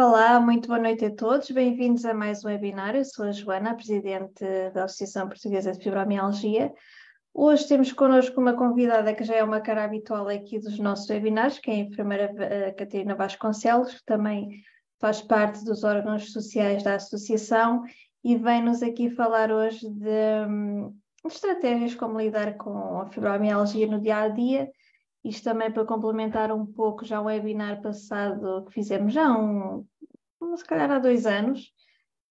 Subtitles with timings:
[0.00, 1.50] Olá, muito boa noite a todos.
[1.50, 2.94] Bem-vindos a mais um webinar.
[2.94, 6.72] Eu sou a Joana, a Presidente da Associação Portuguesa de Fibromialgia.
[7.34, 11.58] Hoje temos connosco uma convidada que já é uma cara habitual aqui dos nossos webinars,
[11.58, 14.62] que é a enfermeira eh, Catarina Vasconcelos, que também
[15.00, 17.82] faz parte dos órgãos sociais da Associação
[18.22, 20.94] e vem-nos aqui falar hoje de, hum,
[21.26, 24.70] de estratégias como lidar com a fibromialgia no dia a dia
[25.24, 29.84] isto também para complementar um pouco já o webinar passado que fizemos já um,
[30.56, 31.72] se calhar há dois anos,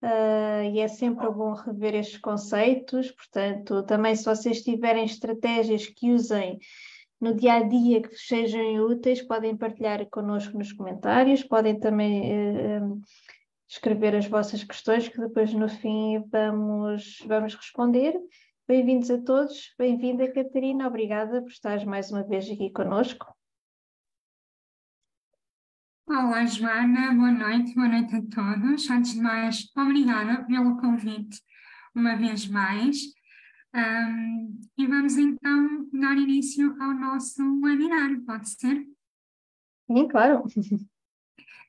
[0.01, 6.11] uh, e é sempre bom rever estes conceitos, portanto, também se vocês tiverem estratégias que
[6.11, 6.59] usem
[7.19, 13.01] no dia a dia que sejam úteis, podem partilhar connosco nos comentários, podem também uh,
[13.67, 18.13] escrever as vossas questões que depois no fim vamos, vamos responder.
[18.67, 23.33] Bem-vindos a todos, bem-vinda Catarina, obrigada por estares mais uma vez aqui conosco.
[26.05, 28.89] Olá Joana, boa noite, boa noite a todos.
[28.89, 31.41] Antes de mais, obrigada pelo convite
[31.95, 32.97] uma vez mais.
[33.73, 38.85] Um, e vamos então dar início ao nosso webinar, pode ser?
[39.89, 40.43] Sim, claro.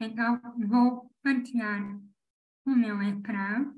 [0.00, 1.80] Então, vou partilhar
[2.66, 3.72] o meu ecrã.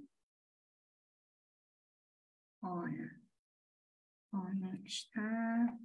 [4.75, 5.79] É que está?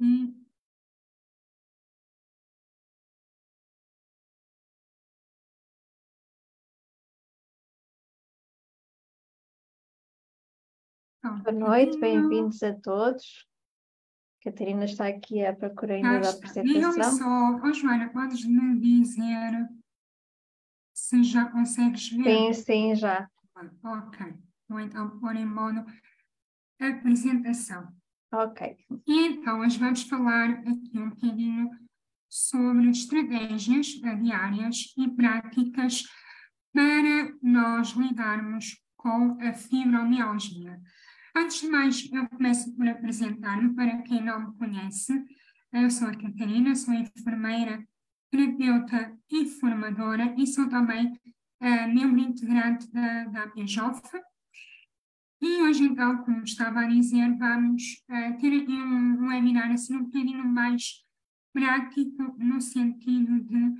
[0.00, 0.44] Hum.
[11.22, 13.51] Boa noite, bem-vindos a todos.
[14.42, 16.64] Catarina está aqui à procura ainda da apresentação.
[16.64, 19.68] Diga-me só, oh, Joana, podes me dizer
[20.92, 22.24] se já consegues ver?
[22.24, 23.28] Sim, sim, já.
[23.84, 24.34] Ok,
[24.68, 25.84] vou então pôr em modo
[26.80, 27.88] apresentação.
[28.32, 28.76] Ok.
[29.06, 31.70] E então, nós vamos falar aqui um bocadinho
[32.28, 33.86] sobre estratégias
[34.20, 36.04] diárias e práticas
[36.72, 40.80] para nós lidarmos com a fibromialgia.
[41.34, 45.12] Antes de mais, eu começo por apresentar-me para quem não me conhece.
[45.72, 47.82] Eu sou a Catarina, sou enfermeira,
[48.30, 54.02] terapeuta e formadora e sou também uh, membro integrante da, da APJOF.
[55.40, 59.96] E hoje, então, como estava a dizer, vamos uh, ter aqui um, um webinar assim
[59.96, 61.02] um bocadinho mais
[61.50, 63.74] prático, no sentido de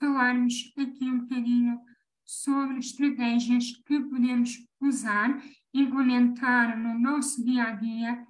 [0.00, 1.78] falarmos aqui um bocadinho
[2.24, 5.38] sobre estratégias que podemos usar
[5.74, 8.26] implementar no nosso dia a dia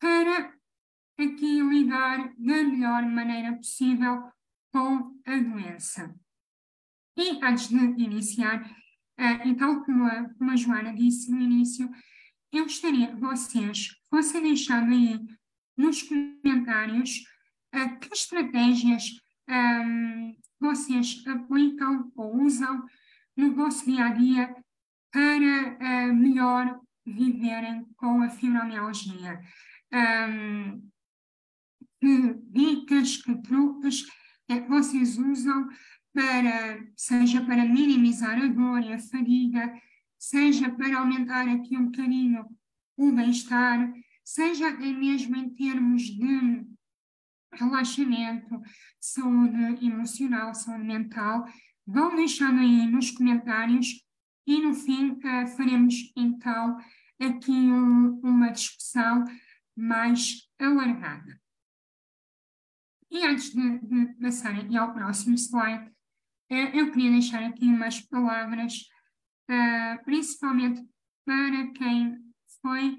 [0.00, 0.54] para
[1.18, 4.30] aqui lidar da melhor maneira possível
[4.72, 6.14] com a doença.
[7.16, 11.88] E antes de iniciar, uh, então, como a, como a Joana disse no início,
[12.52, 15.20] eu gostaria que vocês fossem deixando aí
[15.76, 17.20] nos comentários
[17.74, 19.04] uh, que estratégias
[19.48, 22.84] um, ehm, vocês aplicam ou usam
[23.36, 24.63] no vosso dia a dia
[25.14, 29.40] para uh, melhor viverem com a fibromialgia.
[29.92, 30.90] Um,
[32.00, 34.04] que dicas, que truques
[34.48, 35.68] é que vocês usam
[36.12, 39.72] para, seja para minimizar a dor e a fadiga,
[40.18, 42.44] seja para aumentar aqui um bocadinho
[42.96, 43.92] o bem-estar,
[44.24, 46.66] seja até mesmo em termos de
[47.52, 48.60] relaxamento,
[48.98, 51.44] saúde emocional, saúde mental,
[51.86, 54.04] vão deixando aí nos comentários
[54.46, 56.78] e, no fim, uh, faremos então
[57.20, 59.24] aqui um, uma discussão
[59.76, 61.40] mais alargada.
[63.10, 65.88] E antes de, de passar aqui ao próximo slide,
[66.50, 68.80] uh, eu queria deixar aqui umas palavras,
[69.50, 70.86] uh, principalmente
[71.24, 72.18] para quem
[72.60, 72.98] foi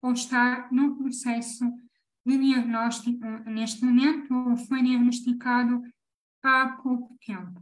[0.00, 1.64] ou está no processo
[2.24, 5.82] de diagnóstico neste momento, ou foi diagnosticado
[6.42, 7.60] há pouco tempo.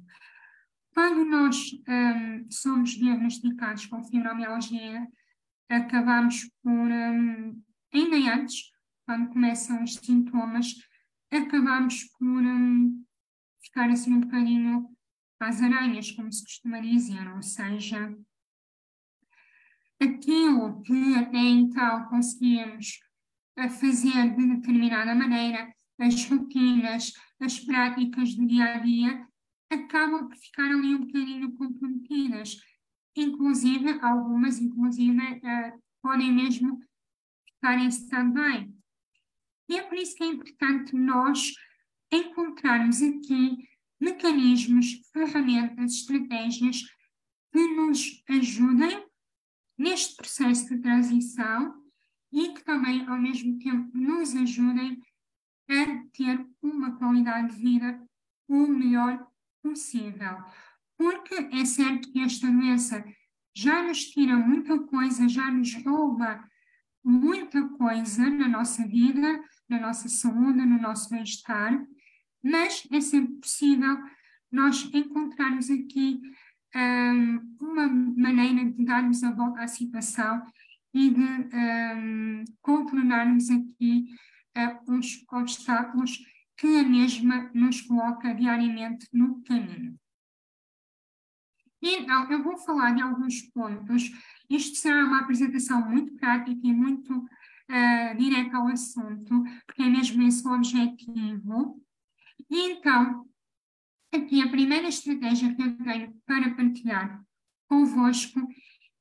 [0.97, 5.07] Quando nós um, somos diagnosticados com fibromialgia,
[5.69, 7.63] acabamos por, um,
[7.93, 8.73] ainda antes,
[9.05, 10.75] quando começam os sintomas,
[11.31, 13.05] acabamos por um,
[13.63, 14.89] ficar assim um bocadinho
[15.39, 18.17] às aranhas, como se costuma dizer, ou seja,
[20.01, 23.01] aquilo que até então conseguíamos
[23.59, 29.26] eh, fazer de determinada maneira, as rotinas, as práticas do dia a dia,
[29.71, 32.57] acabam por ficar ali um bocadinho comprometidas.
[33.17, 36.81] Inclusive, algumas, inclusive, uh, podem mesmo
[37.47, 38.73] ficar em stand-by.
[39.69, 41.53] E é por isso que é importante nós
[42.13, 43.69] encontrarmos aqui
[44.01, 46.83] mecanismos, ferramentas, estratégias
[47.53, 49.05] que nos ajudem
[49.79, 51.75] neste processo de transição
[52.33, 55.03] e que também, ao mesmo tempo, nos ajudem
[55.69, 58.07] a ter uma qualidade de vida
[58.49, 59.27] o melhor
[59.71, 60.37] possível.
[60.97, 63.05] Porque é certo que esta doença
[63.55, 66.43] já nos tira muita coisa, já nos rouba
[67.05, 71.87] muita coisa na nossa vida, na nossa saúde, no nosso bem-estar,
[72.43, 73.97] mas é sempre possível
[74.51, 76.21] nós encontrarmos aqui
[76.75, 80.43] um, uma maneira de darmos a volta à situação
[80.93, 84.07] e de um, contornarmos aqui
[84.57, 86.19] uh, os obstáculos
[86.57, 89.99] que a mesma nos coloca diariamente no caminho.
[91.83, 94.11] Então, eu vou falar de alguns pontos.
[94.49, 100.23] Isto será uma apresentação muito prática e muito uh, direta ao assunto, porque é mesmo
[100.23, 101.83] esse o objetivo.
[102.51, 103.29] E então,
[104.13, 107.23] aqui a primeira estratégia que eu tenho para partilhar
[107.69, 108.41] convosco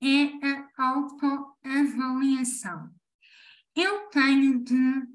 [0.01, 2.93] é a autoavaliação.
[3.75, 5.07] Eu tenho de,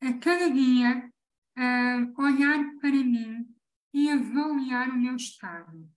[0.00, 1.12] a cada dia,
[1.58, 3.46] uh, olhar para mim
[3.92, 5.88] e avaliar o meu estado.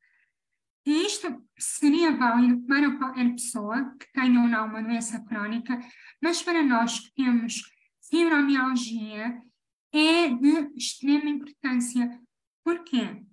[0.86, 5.80] E isto seria válido para qualquer pessoa que tenha ou não uma doença crónica,
[6.22, 7.62] mas para nós que temos
[8.10, 9.42] fibromialgia
[9.92, 12.20] é de extrema importância.
[12.64, 13.24] Porquê?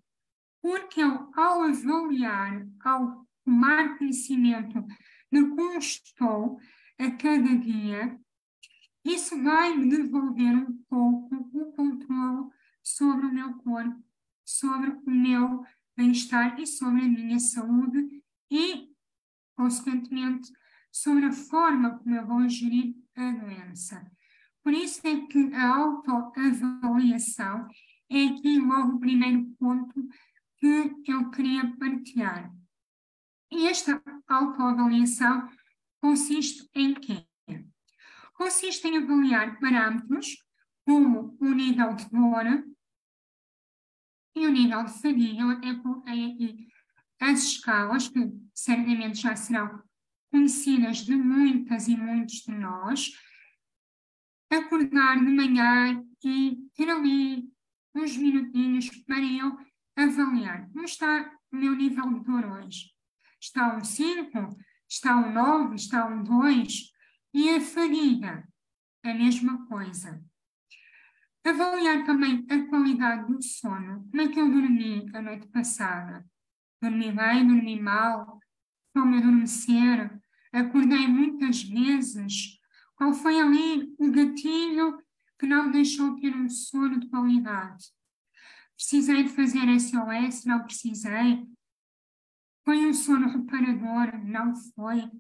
[0.61, 4.85] Porque ao, ao avaliar, ao tomar conhecimento
[5.33, 6.59] de como estou
[6.99, 8.19] a cada dia,
[9.13, 12.51] isso vai me devolver um pouco o controle
[12.83, 14.03] sobre o meu corpo,
[14.45, 15.65] sobre o meu
[15.97, 18.89] bem-estar e sobre a minha saúde e,
[19.57, 20.53] consequentemente,
[20.91, 24.11] sobre a forma como eu vou gerir a doença.
[24.63, 27.69] Por isso é que a autoavaliação
[28.11, 30.09] é aqui logo o primeiro ponto
[30.59, 32.53] que eu queria partilhar.
[33.53, 35.49] E esta autoavaliação
[36.01, 37.27] consiste em quê?
[38.37, 40.37] Consiste em avaliar parâmetros
[40.85, 42.65] como o nível de dor,
[44.37, 46.69] e o nível de fadiga, aqui
[47.19, 48.21] as escalas, que
[48.55, 49.83] certamente já serão
[50.31, 53.13] conhecidas de muitas e muitos de nós.
[54.51, 57.51] Acordar de manhã e ter ali
[57.95, 59.57] uns minutinhos para eu
[59.97, 62.91] avaliar como está o meu nível de dor hoje.
[63.41, 64.57] Está um 5,
[64.87, 66.96] está um 9, está um 2
[67.37, 68.49] e a fadiga,
[69.05, 70.25] a mesma coisa.
[71.45, 74.09] Avaliar também a qualidade do sono.
[74.11, 76.27] Como é que eu dormi a noite passada?
[76.81, 78.41] Dormi bem, dormi mal?
[78.95, 80.19] Como adormecer?
[80.51, 82.59] Acordei muitas vezes?
[82.97, 84.99] Qual foi ali o gatilho
[85.39, 87.85] que não me deixou ter um sono de qualidade?
[88.75, 90.47] Precisei de fazer SOS?
[90.47, 91.47] Não precisei.
[92.65, 94.25] Foi um sono reparador?
[94.25, 95.11] Não foi.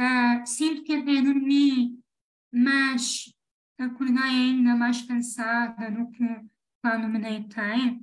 [0.00, 2.02] Uh, sinto que até dormi,
[2.50, 3.34] mas
[3.78, 6.24] acordei ainda mais cansada do que
[6.80, 8.00] quando me deitei.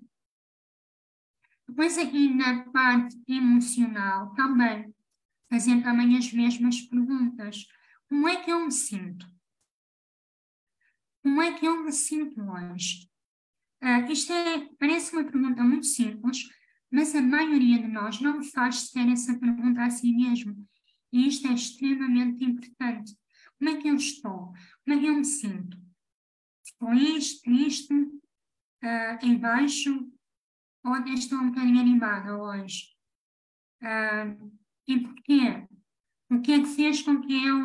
[1.68, 4.94] Depois aqui na parte emocional também,
[5.50, 7.66] fazendo também as mesmas perguntas.
[8.08, 9.28] Como é que eu me sinto?
[11.24, 13.10] Como é que eu me sinto hoje?
[13.84, 16.48] Uh, isto é, parece uma pergunta muito simples,
[16.92, 20.56] mas a maioria de nós não faz sequer essa pergunta a si mesmo.
[21.12, 23.18] E isto é extremamente importante.
[23.57, 24.53] Como é que eu estou?
[24.84, 25.77] Como é que eu me sinto?
[26.79, 30.12] Feliz, triste, uh, em baixo,
[30.84, 32.96] ou até estou um bocadinho animada hoje?
[33.82, 34.51] Uh,
[34.88, 35.67] e porquê?
[36.29, 37.58] O que é que fez com que eu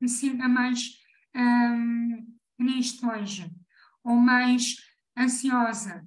[0.00, 0.98] me sinta mais
[1.34, 3.50] um, triste hoje?
[4.02, 4.76] Ou mais
[5.16, 6.06] ansiosa?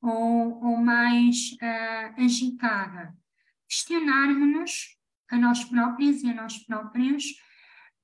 [0.00, 3.16] Ou, ou mais uh, agitada?
[3.68, 4.98] Questionarmos-nos
[5.32, 7.24] a nós próprios e a nós próprios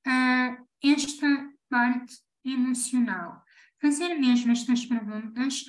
[0.06, 3.44] uh, esta parte emocional.
[3.80, 5.64] Fazer mesmo estas perguntas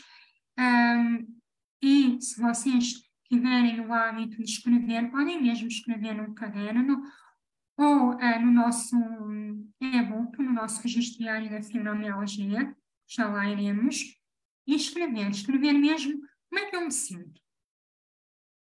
[0.58, 1.40] um,
[1.82, 2.94] e se vocês
[3.28, 7.04] tiverem o hábito de escrever, podem mesmo escrever no caderno
[7.78, 8.96] ou uh, no nosso
[9.80, 12.76] e-book, no nosso registro diário da fibromialgia,
[13.08, 14.18] já lá iremos,
[14.66, 17.42] e escrever, escrever mesmo como é que eu me sinto.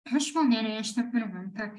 [0.05, 1.73] Responder a esta pergunta.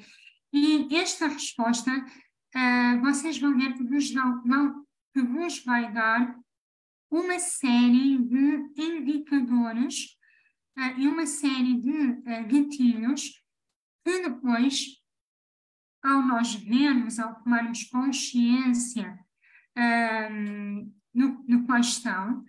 [0.55, 6.33] E esta resposta uh, vocês vão ver que vos, não, não, que vos vai dar
[7.11, 10.17] uma série de indicadores
[10.79, 13.43] uh, e uma série de uh, gatilhos
[14.05, 15.01] que depois,
[16.01, 19.19] ao nós vermos, ao tomarmos consciência
[19.77, 22.45] um, no, no quais estão,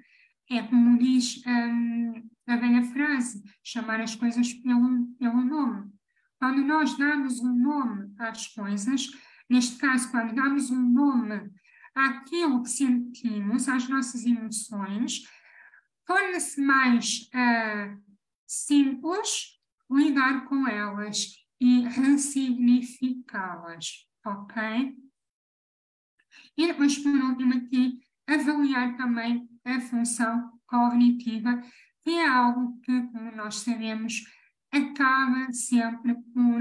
[0.49, 5.96] é como diz um, a velha frase, chamar as coisas pelo, pelo nome.
[6.39, 9.11] Quando nós damos um nome às coisas,
[9.49, 11.51] Neste caso, quando damos um nome
[11.95, 15.23] àquilo que sentimos, às nossas emoções,
[16.05, 17.97] torna-se mais uh,
[18.47, 19.59] simples
[19.91, 24.97] lidar com elas e ressignificá-las, ok?
[26.57, 31.63] E depois, por último, aqui, avaliar também a função cognitiva,
[32.03, 34.25] que é algo que, como nós sabemos,
[34.73, 36.61] acaba sempre por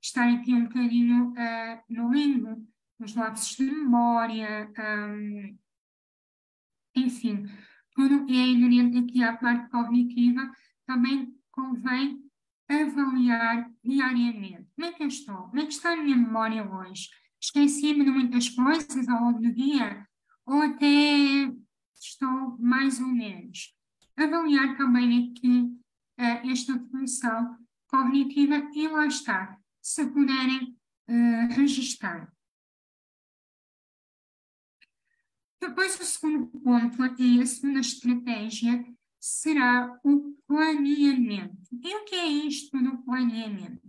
[0.00, 2.66] estar aqui um bocadinho uh, no limbo,
[2.98, 5.58] nos lapsos de memória, um,
[6.94, 7.44] enfim,
[7.94, 10.50] tudo é inerente aqui à parte cognitiva,
[10.86, 12.22] também convém
[12.68, 14.68] avaliar diariamente.
[14.74, 15.36] Como é que eu estou?
[15.48, 17.08] Como é que está a minha memória hoje?
[17.40, 20.06] Esqueci-me de muitas coisas ao longo do dia?
[20.46, 21.52] Ou até
[21.94, 23.74] estou mais ou menos?
[24.16, 25.81] Avaliar também aqui
[26.16, 30.76] esta função cognitiva e lá está, se puderem
[31.08, 32.32] uh, registar.
[35.60, 38.84] Depois, o segundo ponto e a segunda estratégia
[39.20, 41.68] será o planeamento.
[41.70, 43.80] E o que é isto do planeamento?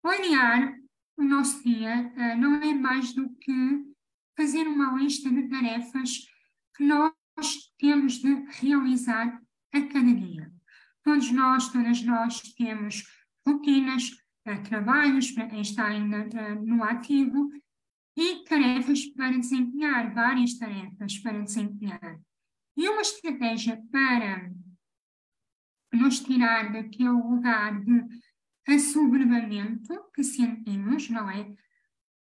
[0.00, 0.78] Planear
[1.16, 3.94] o nosso dia uh, não é mais do que
[4.36, 6.26] fazer uma lista de tarefas
[6.76, 7.12] que nós
[7.78, 9.40] temos de realizar
[9.72, 10.53] a cada dia.
[11.04, 13.04] Todos nós, todas nós temos
[13.46, 14.10] rotinas,
[14.48, 17.50] uh, trabalhos para está ainda no ativo
[18.16, 22.20] e tarefas para desempenhar, várias tarefas para desempenhar.
[22.76, 24.50] E uma estratégia para
[25.92, 28.04] nos tirar daquele lugar de
[28.66, 31.54] assoberbamento que sentimos, não é?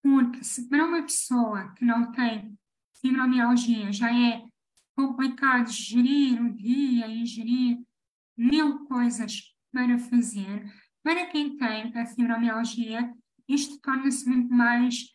[0.04, 2.58] Porque se para uma pessoa que não tem
[3.02, 4.48] fibromialgia já é
[4.96, 7.87] complicado gerir o dia e gerir
[8.38, 10.72] mil coisas para fazer,
[11.04, 13.14] para quem tem a fibromialgia,
[13.48, 15.06] isto torna-se muito mais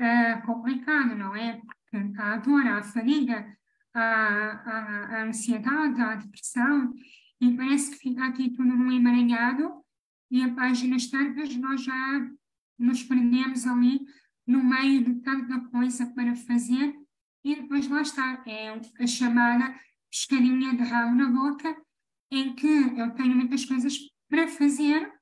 [0.00, 1.60] uh, complicado, não é?
[1.60, 3.56] Porque há a dor, há a fadiga,
[3.94, 6.92] há, a ansiedade, há a depressão,
[7.40, 9.82] e parece que fica aqui tudo num emaranhado,
[10.30, 12.30] e a páginas tantas nós já
[12.78, 14.00] nos perdemos ali
[14.46, 16.94] no meio de tanta coisa para fazer,
[17.44, 19.74] e depois lá está, é a chamada
[20.10, 21.74] pescadinha de rabo na boca,
[22.32, 25.12] em que eu tenho muitas coisas para fazer,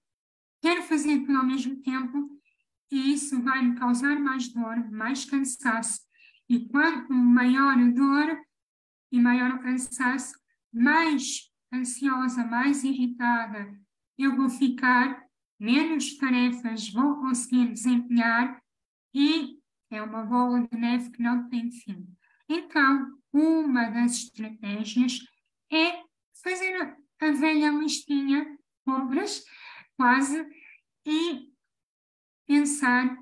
[0.63, 2.41] quero fazer tudo ao mesmo tempo,
[2.89, 6.01] e isso vai me causar mais dor, mais cansaço.
[6.49, 8.41] E quanto maior a dor
[9.11, 10.39] e maior o cansaço,
[10.73, 13.77] mais ansiosa, mais irritada
[14.17, 15.25] eu vou ficar,
[15.59, 18.61] menos tarefas vou conseguir desempenhar
[19.15, 19.59] e
[19.91, 22.07] é uma bola de neve que não tem fim.
[22.49, 25.21] Então, uma das estratégias
[25.73, 26.03] é
[26.43, 29.45] fazer a velha listinha, obras,
[29.97, 30.47] quase,
[31.05, 31.51] e
[32.47, 33.17] pensar,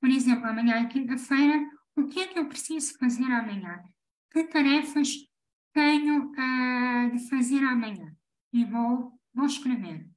[0.00, 3.82] por exemplo, amanhã é quinta-feira, o que é que eu preciso fazer amanhã?
[4.30, 5.10] Que tarefas
[5.72, 8.14] tenho uh, de fazer amanhã?
[8.52, 10.08] E vou, vou escrever.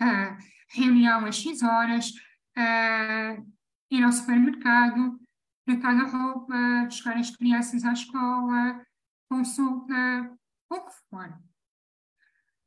[0.00, 0.36] Uh,
[0.70, 2.10] reunião às X horas,
[2.56, 3.52] uh,
[3.90, 5.20] ir ao supermercado,
[5.66, 8.84] trocar a roupa, buscar as crianças à escola,
[9.28, 10.39] consulta,
[10.70, 11.38] o que for.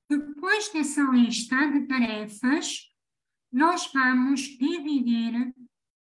[0.09, 2.91] Depois dessa lista de tarefas,
[3.51, 5.53] nós vamos dividir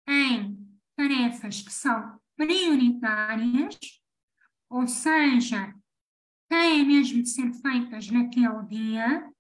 [0.09, 3.79] em tarefas que são prioritárias,
[4.71, 5.75] ou seja,
[6.49, 9.31] têm mesmo de ser feitas naquele dia,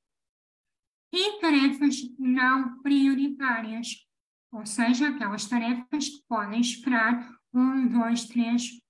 [1.12, 4.06] e tarefas não prioritárias,
[4.50, 8.80] ou seja, aquelas tarefas que podem esperar um, dois, três,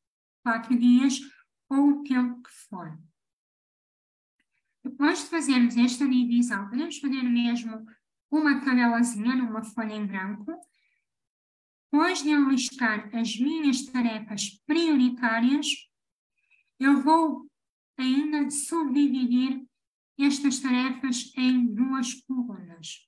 [0.45, 1.21] quatro dias
[1.69, 2.99] ou o tempo que for.
[4.84, 7.86] Depois de fazermos esta divisão, podemos fazer mesmo
[8.30, 10.52] uma tabelazinha numa folha em branco,
[11.92, 15.66] depois de eu listar as minhas tarefas prioritárias,
[16.80, 17.46] eu vou
[17.98, 19.62] ainda subdividir
[20.18, 23.06] estas tarefas em duas colunas.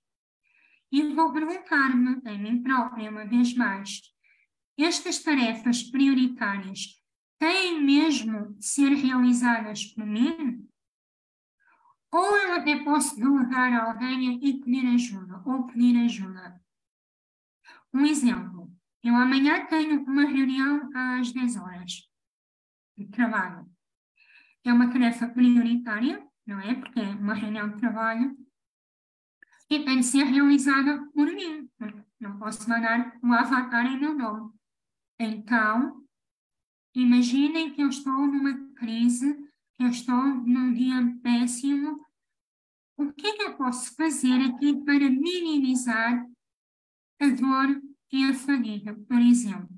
[0.92, 4.00] E vou perguntar-me a mim própria, uma vez mais,
[4.78, 7.02] estas tarefas prioritárias
[7.38, 10.68] têm mesmo de ser realizadas por mim?
[12.14, 16.62] Ou posso delegar a alguém e pedir ajuda, ou pedir ajuda.
[17.92, 22.08] Um exemplo, eu amanhã tenho uma reunião às 10 horas
[22.96, 23.68] de trabalho.
[24.64, 26.76] É uma tarefa prioritária, não é?
[26.76, 28.38] Porque é uma reunião de trabalho
[29.68, 31.68] e tem de ser realizada por mim.
[32.20, 34.52] Não posso mandar um avatar em meu nome.
[35.18, 36.06] Então,
[36.94, 39.34] imaginem que eu estou numa crise,
[39.74, 42.03] que eu estou num dia péssimo
[42.96, 46.26] o que é que eu posso fazer aqui para minimizar
[47.20, 47.82] a dor
[48.12, 49.74] e a fadiga, por exemplo?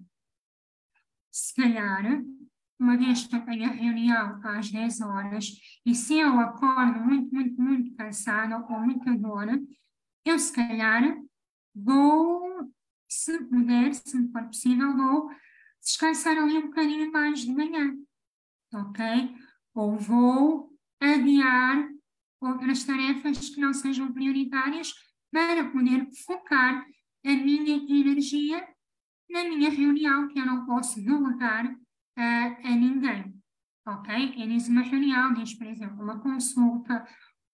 [1.36, 2.22] se calhar,
[2.80, 5.52] uma vez que eu tenho a reunião às 10 horas,
[5.84, 9.46] e se eu acordo muito, muito, muito cansada ou com muita dor,
[10.24, 11.14] eu se calhar
[11.74, 12.72] vou,
[13.06, 15.30] se puder, se me for possível, vou
[15.78, 17.94] descansar ali um bocadinho mais de manhã,
[18.72, 19.04] ok?
[19.74, 21.86] Ou vou adiar
[22.40, 24.92] outras tarefas que não sejam prioritárias
[25.30, 26.84] para poder focar
[27.24, 28.66] a minha energia
[29.28, 31.76] na minha reunião, que eu não posso delegar uh,
[32.18, 33.34] a ninguém.
[33.86, 34.34] Ok?
[34.36, 37.06] Eles uma reunião, diz, por exemplo, uma consulta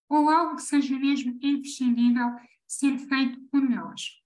[0.08, 2.36] ou algo que seja mesmo imprescindível
[2.66, 4.22] ser feito por nós.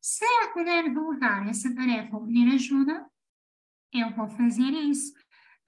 [0.00, 3.06] Se eu puder delegar essa tarefa ou pedir ajuda,
[3.92, 5.14] eu vou fazer isso.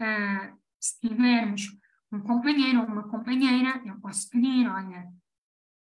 [0.01, 1.63] Uh, se tivermos
[2.13, 5.09] um companheiro ou uma companheira, eu posso pedir, olha,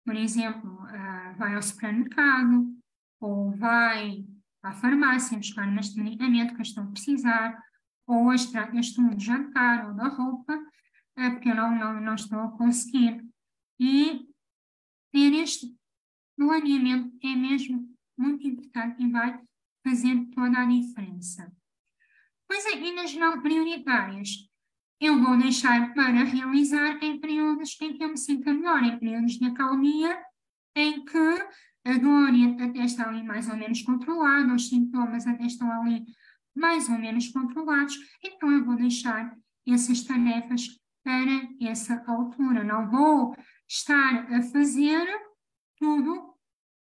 [0.05, 2.75] por exemplo, uh, vai ao supermercado
[3.21, 4.25] ou vai
[4.63, 7.63] à farmácia buscar um medicamento que estou a precisar,
[8.07, 12.39] ou hoje trata-se de jantar ou da roupa, uh, porque eu não, não, não estou
[12.41, 13.25] a conseguir.
[13.79, 14.29] E
[15.13, 15.75] ter este
[16.37, 19.41] planeamento é mesmo muito importante e vai
[19.87, 21.51] fazer toda a diferença.
[22.47, 24.51] Pois é, nas não prioritárias,
[25.01, 29.33] eu vou deixar para realizar em períodos em que eu me sinta melhor, em períodos
[29.33, 30.23] de acalmia,
[30.77, 31.19] em que
[31.85, 32.29] a dor
[32.61, 36.05] até está ali mais ou menos controlada, os sintomas até estão ali
[36.55, 39.35] mais ou menos controlados, então eu vou deixar
[39.67, 40.69] essas tarefas
[41.03, 42.63] para essa altura.
[42.63, 43.35] Não vou
[43.67, 45.07] estar a fazer
[45.79, 46.35] tudo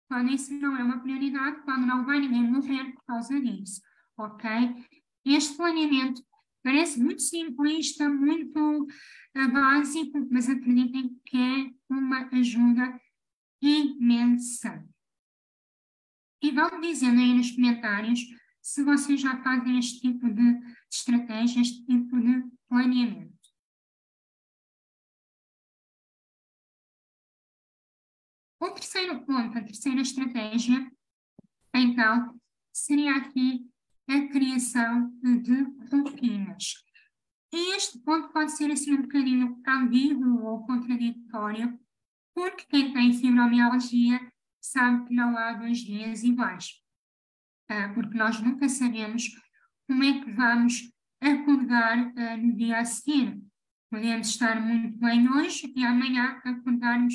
[0.08, 3.82] quando isso não é uma prioridade, quando não vai ninguém morrer por causa disso,
[4.16, 4.48] ok?
[5.24, 6.22] Este planeamento
[6.66, 13.00] Parece muito simplista, muito uh, básico, mas acreditem que é uma ajuda
[13.62, 14.84] imensa.
[16.42, 18.18] E vão dizendo aí nos comentários
[18.60, 20.58] se vocês já fazem este tipo de
[20.90, 23.48] estratégia, este tipo de planeamento.
[28.60, 30.90] O terceiro ponto, a terceira estratégia,
[31.72, 32.40] então,
[32.72, 33.70] seria aqui
[34.08, 36.74] a criação de rotinas.
[37.52, 41.78] E este ponto pode ser assim um bocadinho ambíguo ou contraditório,
[42.34, 44.20] porque quem tem fibromialgia
[44.60, 46.82] sabe que não há dois dias iguais.
[47.68, 49.28] Ah, porque nós nunca sabemos
[49.86, 53.40] como é que vamos acordar ah, no dia a seguir.
[53.90, 57.14] Podemos estar muito bem hoje e amanhã acordarmos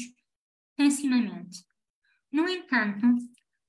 [0.76, 1.64] pessimamente.
[2.32, 3.06] No entanto,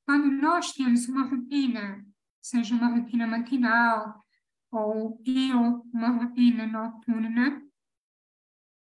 [0.07, 2.05] quando nós temos uma rotina
[2.43, 4.23] seja uma rotina matinal
[4.71, 7.63] ou eu uma rotina noturna,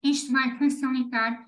[0.04, 1.48] isto vai facilitar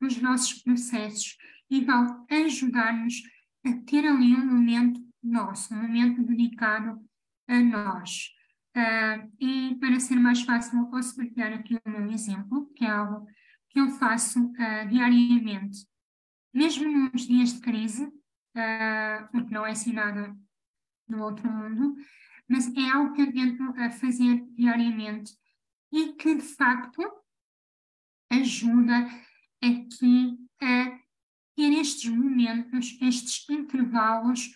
[0.00, 1.36] os nossos processos
[1.70, 2.06] e vai
[2.44, 3.22] ajudar-nos
[3.64, 7.00] a ter ali um momento nosso, um momento dedicado
[7.46, 8.30] a nós.
[8.76, 12.90] Uh, e para ser mais fácil, eu posso partilhar aqui o meu exemplo, que é
[12.90, 13.26] algo
[13.68, 15.86] que eu faço uh, diariamente,
[16.52, 20.34] mesmo nos dias de crise, uh, porque não é assim nada
[21.08, 21.96] no outro mundo,
[22.48, 25.32] mas é algo que eu tento a fazer diariamente
[25.92, 27.02] e que, de facto,
[28.30, 29.06] ajuda
[29.62, 30.98] aqui a
[31.56, 34.54] ter estes momentos, estes intervalos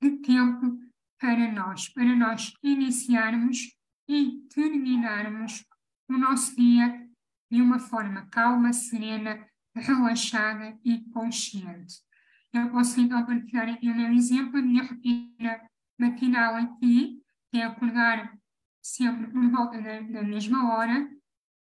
[0.00, 0.78] de tempo
[1.18, 3.76] para nós, para nós iniciarmos
[4.08, 5.64] e terminarmos
[6.08, 7.06] o nosso dia
[7.50, 11.96] de uma forma calma, serena, relaxada e consciente.
[12.52, 15.60] Eu posso então partilhar aqui o meu exemplo, a minha rotina
[15.98, 18.36] matinal aqui, que é acordar
[18.82, 21.10] sempre por volta da, da mesma hora,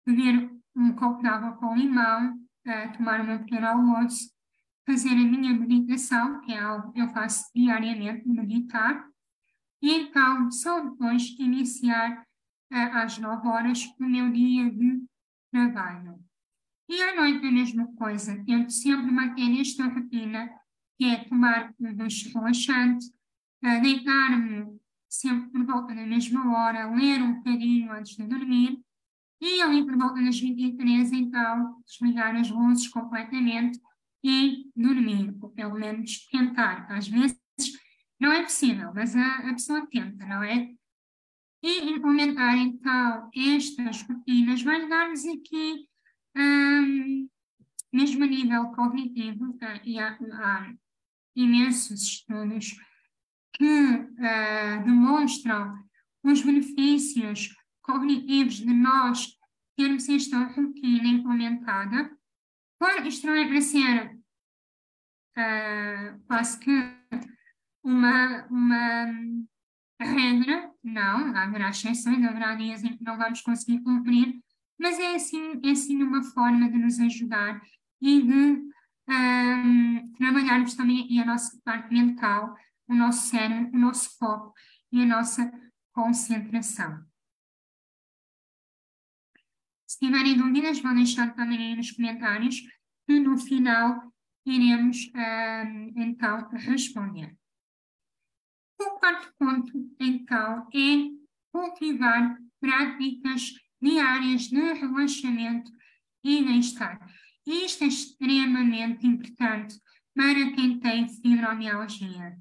[0.07, 4.31] beber um copo de água com limão, uh, tomar o meu pequeno almoço,
[4.87, 9.07] fazer a minha meditação, que é algo que eu faço diariamente, meditar,
[9.81, 12.23] e então só depois iniciar
[12.73, 15.05] uh, às 9 horas o meu dia de
[15.53, 16.19] trabalho.
[16.89, 20.51] E à noite a mesma coisa, tento sempre manter esta rotina,
[20.99, 23.07] que é tomar um duche relaxante,
[23.63, 28.83] deitar-me sempre por volta da mesma hora, ler um bocadinho antes de dormir,
[29.41, 33.79] e ali por volta das 23, então, desligar as luzes completamente
[34.25, 36.87] e dormir, ou pelo menos tentar.
[36.91, 37.39] Às vezes
[38.19, 40.71] não é possível, mas a, a pessoa tenta, não é?
[41.63, 45.89] E implementar então estas rotinas vai dar-nos aqui,
[46.37, 47.29] um,
[47.93, 49.81] mesmo a nível cognitivo, tá?
[49.85, 50.73] e há, há
[51.37, 52.77] imensos estudos
[53.63, 55.79] que uh, demonstram
[56.25, 59.39] os benefícios cognitivos de nós
[59.77, 62.11] termos esta rotina implementada.
[62.77, 63.09] Para
[63.61, 64.17] ser
[65.39, 66.73] uh, quase que
[67.85, 69.07] uma, uma
[70.01, 74.41] regra, não, haverá exceções, haverá dias em que não vamos conseguir cumprir,
[74.77, 77.63] mas é assim, é assim uma forma de nos ajudar
[78.01, 78.73] e de
[79.09, 82.57] um, trabalharmos também a nossa parte mental,
[82.93, 84.53] o nosso cérebro, o nosso foco
[84.91, 85.51] e a nossa
[85.93, 87.05] concentração.
[89.87, 92.63] Se tiverem dúvidas, vão deixar também aí nos comentários
[93.09, 94.13] e no final
[94.47, 97.37] iremos um, então responder.
[98.81, 101.11] O quarto ponto, então, é
[101.53, 105.71] cultivar práticas diárias de relaxamento
[106.25, 106.99] e bem-estar.
[107.47, 109.79] Isto é extremamente importante
[110.15, 112.39] para quem tem fibromialgia.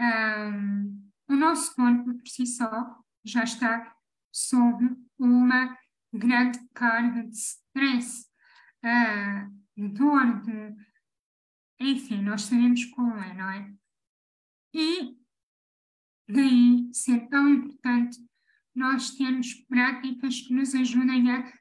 [0.00, 3.94] Um, o nosso corpo, por si só, já está
[4.32, 5.76] sob uma
[6.12, 8.26] grande carga de stress,
[8.84, 10.74] uh, de dor, de...
[11.80, 13.74] enfim, nós sabemos como é, não é?
[14.74, 15.16] E
[16.28, 18.18] daí ser tão importante
[18.74, 21.52] nós termos práticas que nos ajudem a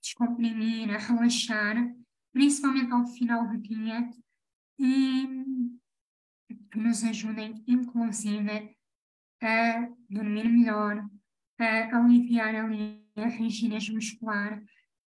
[0.00, 1.76] descomprimir, a relaxar,
[2.32, 4.08] principalmente ao final do dia,
[4.78, 5.25] e
[6.70, 8.76] que nos ajudem, inclusive,
[9.42, 11.08] a dormir melhor,
[11.58, 14.62] a aliviar ali a rigidez muscular,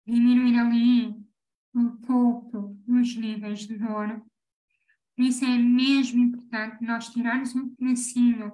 [0.07, 1.15] diminuir ali
[1.75, 4.23] um pouco os níveis de dor.
[5.15, 8.53] Por isso é mesmo importante nós tirarmos um pedacinho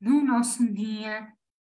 [0.00, 1.32] do nosso dia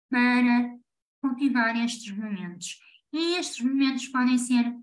[0.09, 0.77] para
[1.21, 2.79] cultivar estes momentos.
[3.11, 4.75] E estes momentos podem ser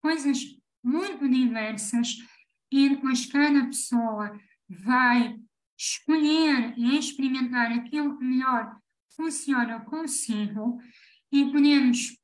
[0.00, 0.38] coisas
[0.82, 2.18] muito diversas
[2.70, 4.38] e depois cada pessoa
[4.72, 5.38] vai
[5.76, 8.76] escolher e experimentar aquilo que melhor
[9.16, 10.80] funciona consigo
[11.30, 12.16] e podemos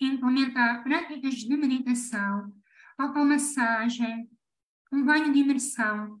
[0.00, 2.52] implementar práticas de meditação,
[2.98, 4.28] automassagem,
[4.92, 6.20] um banho de imersão,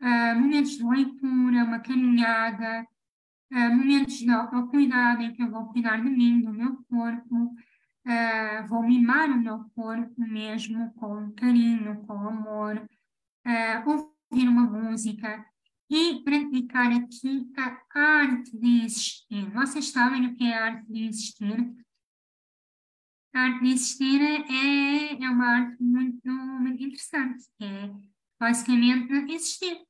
[0.00, 2.86] uh, momentos de leitura, uma caminhada,
[3.52, 8.66] uh, momentos de autocuidado em que eu vou cuidar de mim, do meu corpo, uh,
[8.68, 12.88] vou mimar o meu corpo mesmo com carinho, com amor,
[14.30, 15.44] ouvir uma música,
[15.90, 17.52] e praticar aqui
[17.92, 19.50] a arte de existir.
[19.52, 21.76] Vocês sabem o que é a arte de existir?
[23.34, 27.90] A arte de existir é, é uma arte muito, muito interessante, é
[28.38, 29.84] basicamente existir.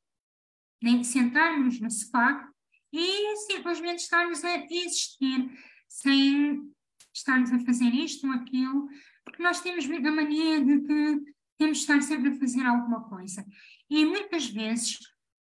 [0.83, 2.49] Nem sentarmos no sofá
[2.91, 5.51] e simplesmente estarmos a existir,
[5.87, 6.73] sem
[7.13, 8.89] estarmos a fazer isto ou aquilo,
[9.23, 13.45] porque nós temos a mania de que temos de estar sempre a fazer alguma coisa.
[13.91, 14.99] E muitas vezes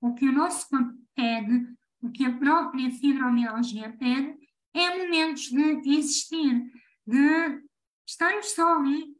[0.01, 1.65] o que o nosso corpo pede,
[2.01, 4.37] o que a própria fibromialgia pede,
[4.73, 6.71] é momentos de existir,
[7.07, 7.63] de
[8.05, 9.15] estarmos só ali,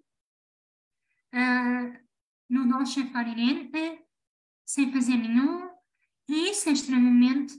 [1.34, 2.04] uh,
[2.50, 4.04] no dolce farinente,
[4.66, 5.70] sem fazer nenhum,
[6.28, 7.54] e isso é extremamente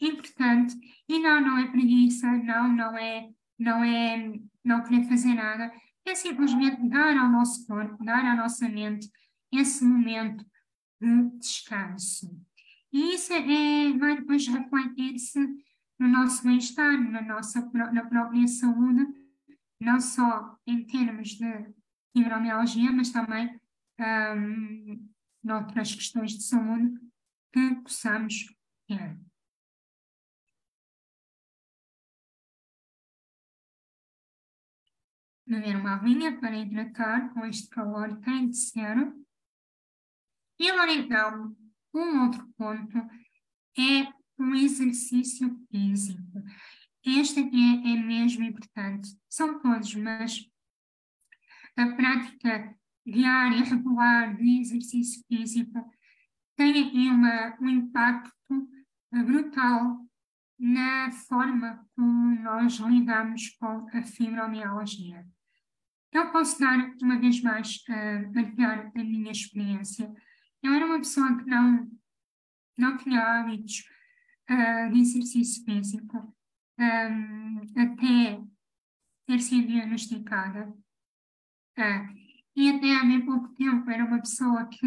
[0.00, 0.74] importante.
[1.08, 4.32] E não, não é preguiça, não, não é, não é
[4.64, 5.72] não querer fazer nada,
[6.04, 9.08] é simplesmente dar ao nosso corpo, dar à nossa mente
[9.52, 10.44] esse momento
[11.00, 12.30] de descanso.
[12.92, 15.38] E isso é, vai depois refletir-se
[15.98, 19.06] no nosso bem-estar, na nossa na própria saúde,
[19.80, 21.74] não só em termos de
[22.12, 23.60] fibromialgia, mas também
[24.00, 25.08] um,
[25.42, 26.98] noutras questões de saúde
[27.52, 28.46] que possamos
[28.86, 29.18] ter.
[35.46, 39.23] Beber uma aguinha para hidratar com este calor tem de ser.
[40.58, 41.56] E agora então,
[41.92, 42.98] um outro ponto
[43.78, 46.42] é o exercício físico.
[47.04, 49.08] Este é, é mesmo importante.
[49.28, 50.48] São todos, mas
[51.76, 52.74] a prática
[53.06, 55.92] diária, regular de exercício físico
[56.56, 58.68] tem aqui uma, um impacto
[59.10, 59.98] brutal
[60.58, 65.26] na forma como nós lidamos com a fibromialgia.
[66.12, 70.12] Eu posso dar, uma vez mais, uh, partilhar a minha experiência
[70.64, 71.90] eu era uma pessoa que não,
[72.78, 73.84] não tinha hábitos
[74.50, 76.34] uh, de exercício físico
[76.78, 78.42] um, até
[79.26, 80.68] ter sido diagnosticada.
[81.78, 82.24] Uh,
[82.56, 84.86] e até há bem pouco tempo era uma pessoa que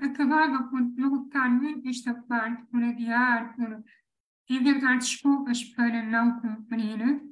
[0.00, 3.84] acabava por lutar muito esta parte, por adiar, por
[4.48, 7.22] inventar desculpas para não cumprir.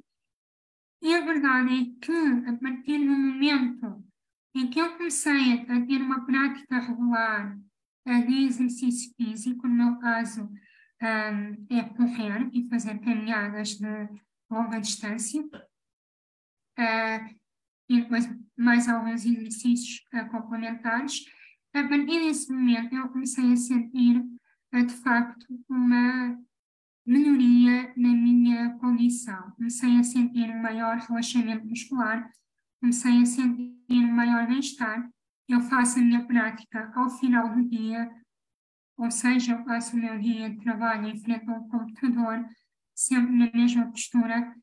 [1.01, 4.12] E a verdade é que, a partir do momento
[4.55, 7.57] em que eu comecei a ter uma prática regular
[8.05, 14.09] de exercício físico, no meu caso um, é correr e fazer caminhadas de
[14.49, 17.35] longa distância, uh,
[17.89, 21.25] e depois mais alguns exercícios uh, complementares.
[21.73, 24.23] A partir desse momento eu comecei a sentir
[24.81, 26.35] de facto, uma
[27.05, 29.51] melhoria na minha condição.
[29.51, 32.27] Comecei a sentir um maior relaxamento muscular,
[32.85, 35.09] a sentir um maior bem-estar.
[35.47, 38.09] Eu faço a minha prática ao final do dia,
[38.97, 42.45] ou seja, eu passo o meu dia de trabalho em frente ao computador,
[42.93, 44.53] sempre na mesma postura,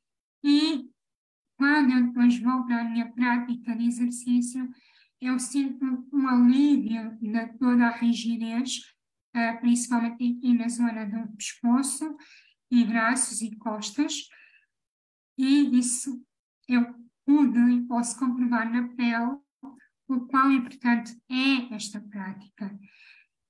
[0.44, 0.88] e
[1.56, 4.70] quando eu depois vou para a minha prática de exercício,
[5.20, 8.78] eu sinto um alívio de toda a rigidez,
[9.36, 12.16] uh, principalmente aqui na zona do pescoço
[12.70, 14.28] e braços e costas,
[15.36, 16.24] e isso
[16.68, 16.94] eu
[17.70, 19.38] e posso comprovar na pele
[20.08, 22.76] o quão importante é esta prática.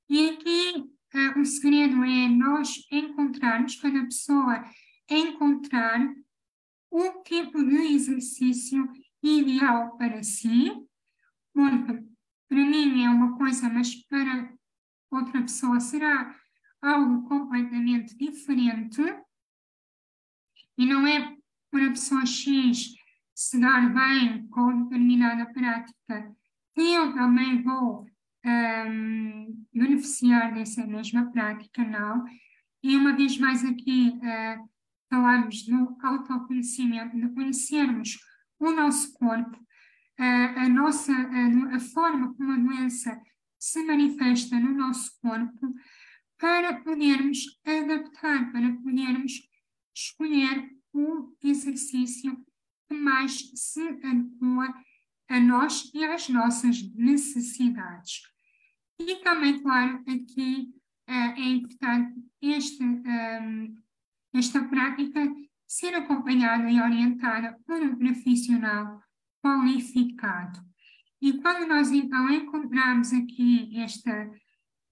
[0.09, 4.65] E aqui uh, o segredo é nós encontrarmos, cada pessoa
[5.09, 6.15] encontrar
[6.91, 8.87] o tipo de exercício
[9.23, 10.73] ideal para si,
[11.55, 12.05] porque
[12.49, 14.53] para mim é uma coisa, mas para
[15.11, 16.37] outra pessoa será
[16.83, 19.01] algo completamente diferente,
[20.77, 21.37] e não é
[21.71, 23.00] para a pessoa X
[23.41, 26.37] se dar bem com determinada prática
[26.77, 28.07] eu também vou
[28.45, 32.25] um, beneficiar dessa mesma prática, não.
[32.83, 34.69] E uma vez mais aqui uh,
[35.09, 38.19] falamos do autoconhecimento, de conhecermos
[38.59, 43.21] o nosso corpo, uh, a, nossa, uh, a forma como a doença
[43.59, 45.75] se manifesta no nosso corpo,
[46.39, 49.33] para podermos adaptar, para podermos
[49.95, 52.43] escolher o exercício
[52.95, 54.75] mais se adequa
[55.29, 58.23] a nós e às nossas necessidades.
[58.99, 60.75] E também, claro, aqui
[61.09, 63.75] uh, é importante este, ehm,
[64.35, 65.21] esta prática
[65.67, 69.01] ser acompanhada e orientada por um profissional
[69.43, 70.61] qualificado.
[71.23, 74.31] E quando nós então encontramos aqui esta,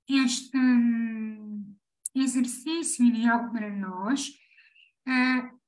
[0.08, 1.76] este um,
[2.14, 4.28] exercício ideal para nós,
[5.08, 5.58] uh,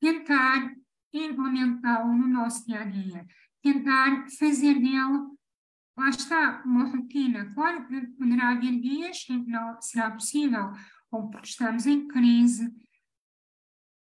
[0.00, 0.74] tentar
[1.12, 3.26] implementá-lo no nosso dia a dia
[3.62, 5.30] tentar fazer dele,
[5.96, 7.52] lá está, uma rotina.
[7.54, 10.72] Claro que poderá haver dias em que não será possível,
[11.10, 12.70] ou porque estamos em crise,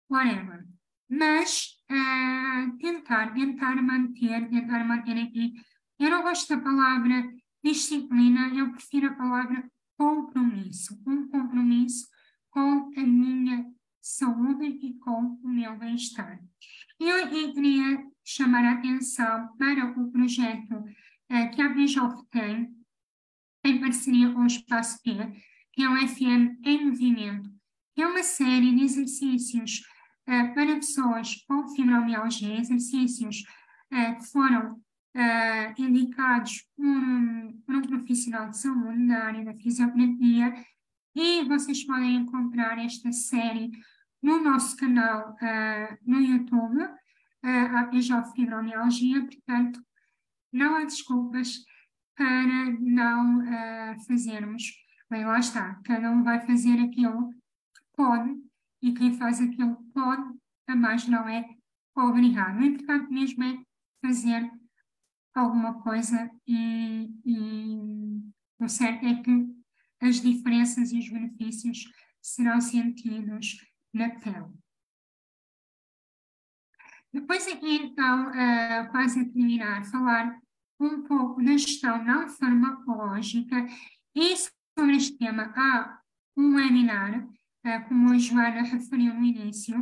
[0.09, 0.67] whatever.
[1.07, 5.53] Mas uh, tentar, tentar manter, tentar manter aqui.
[5.99, 7.31] Eu não gosto da palavra
[7.63, 10.99] disciplina, eu prefiro a palavra compromisso.
[11.05, 12.07] Um compromisso
[12.49, 13.71] com a minha
[14.01, 16.39] saúde e com o meu bem-estar.
[17.03, 22.71] Eu, queria chamar a atenção para o projeto uh, que a BJOF tem,
[23.65, 25.11] em parceria com o Espaço P,
[25.73, 27.49] que é o FM em Movimento,
[27.95, 29.79] que é uma série de exercícios
[30.29, 33.45] uh, para pessoas com fibromialgia, exercícios
[33.91, 34.79] uh, que foram
[35.77, 40.53] indicados por um, por um profissional de saúde na área da fisioterapia,
[41.15, 43.71] e vocês podem encontrar esta série
[44.21, 45.35] no nosso canal
[46.05, 49.81] no YouTube, uh, já fibromialgia, portanto,
[50.51, 51.57] não há desculpas
[52.15, 54.63] para não uh, fazermos.
[55.09, 58.35] Bem, lá está, cada um vai fazer aquilo que pode,
[58.81, 60.23] e quem faz aquilo que pode,
[60.67, 61.45] a mais não é
[61.95, 62.59] obrigado.
[62.59, 63.57] O importante mesmo é
[64.05, 64.49] fazer
[65.33, 67.77] alguma coisa e, e
[68.59, 69.47] o certo é que
[70.01, 71.83] as diferenças e os benefícios
[72.21, 73.57] serão sentidos
[73.93, 74.51] na pele.
[77.13, 80.39] Depois aqui, então, uh, quase a terminar, falar
[80.79, 83.67] um pouco da gestão não farmacológica
[84.15, 84.35] e
[84.77, 85.99] sobre este tema há
[86.37, 89.77] um webinar, uh, como a Joana referiu no início,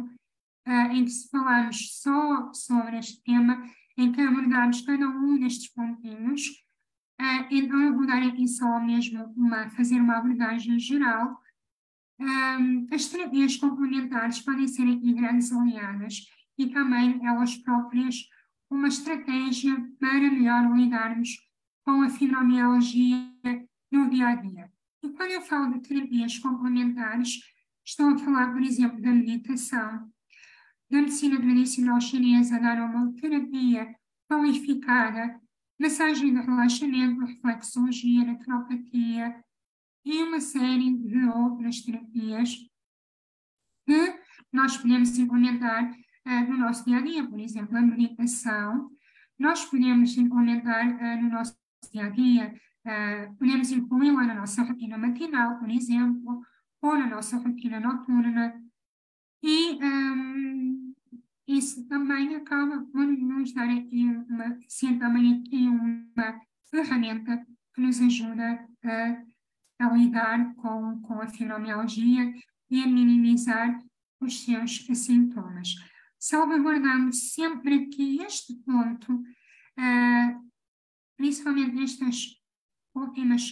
[0.67, 3.63] uh, em que se falamos só sobre este tema,
[3.97, 6.47] em que abordamos cada um destes pontinhos.
[7.21, 11.39] Uh, então eu vou dar aqui só mesmo uma, fazer uma abordagem geral.
[12.19, 16.25] Um, as terapias complementares podem ser aqui grandes aliadas
[16.57, 18.27] e também elas próprias
[18.69, 21.29] uma estratégia para melhor lidarmos
[21.85, 23.33] com a fibromialgia
[23.91, 24.71] no dia a dia.
[25.01, 27.39] E quando eu falo de terapias complementares,
[27.85, 30.11] estou a falar, por exemplo, da meditação,
[30.89, 33.95] da medicina tradicional chinesa, da aromaterapia
[34.29, 35.39] qualificada,
[35.79, 39.43] massagem de relaxamento, reflexologia, naturopatia
[40.05, 42.55] e uma série de outras terapias
[43.85, 44.19] que
[44.51, 48.89] nós podemos implementar uh, no nosso dia a dia, por exemplo, a meditação,
[49.37, 51.57] nós podemos implementar uh, no nosso
[51.91, 52.53] dia a dia,
[52.85, 56.41] uh, podemos incluí-la na nossa rotina matinal, por exemplo,
[56.81, 58.61] ou na nossa rotina noturna,
[59.41, 60.93] e um,
[61.47, 67.99] isso também acaba por nos dar aqui uma, ser também aqui uma ferramenta que nos
[68.01, 69.23] ajuda a
[69.79, 72.33] a lidar com, com a fibromialgia
[72.69, 73.81] e a minimizar
[74.19, 75.75] os seus sintomas.
[76.19, 80.51] Salvaguardando sempre aqui este ponto, uh,
[81.15, 82.35] principalmente nestas
[82.93, 83.49] últimas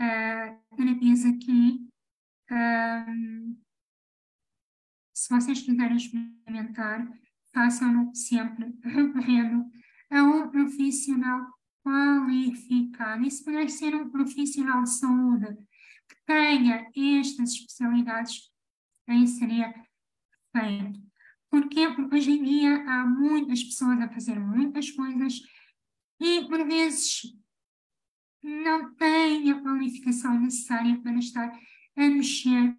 [0.00, 1.86] uh, terapias aqui,
[2.50, 3.58] uh,
[5.12, 7.06] se vocês quiserem experimentar,
[7.52, 9.66] façam-no sempre recorrendo
[10.10, 11.57] a um profissional
[11.88, 13.24] qualificado.
[13.24, 15.56] E se puder ser um profissional de saúde
[16.08, 18.50] que tenha estas especialidades,
[19.06, 19.72] aí seria
[20.52, 21.00] perfeito.
[21.50, 25.40] Porque hoje em dia há muitas pessoas a fazer muitas coisas
[26.20, 27.22] e, por vezes,
[28.42, 31.50] não têm a qualificação necessária para estar
[31.96, 32.76] a mexer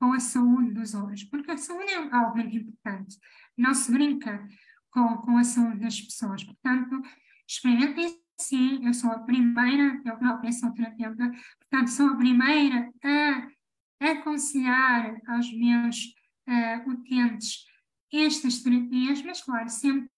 [0.00, 3.16] com a saúde dos outros, porque a saúde é algo muito importante.
[3.56, 4.44] Não se brinca
[4.90, 6.42] com, com a saúde das pessoas.
[6.42, 7.00] Portanto,
[7.46, 14.10] experimentem sim, eu sou a primeira, eu própria sou terapeuta, portanto, sou a primeira a
[14.10, 16.14] aconselhar aos meus
[16.48, 17.64] uh, utentes
[18.12, 20.10] estas terapias, mas, claro, sempre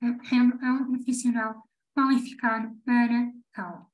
[0.00, 3.90] recorrendo a um profissional qualificado para tal.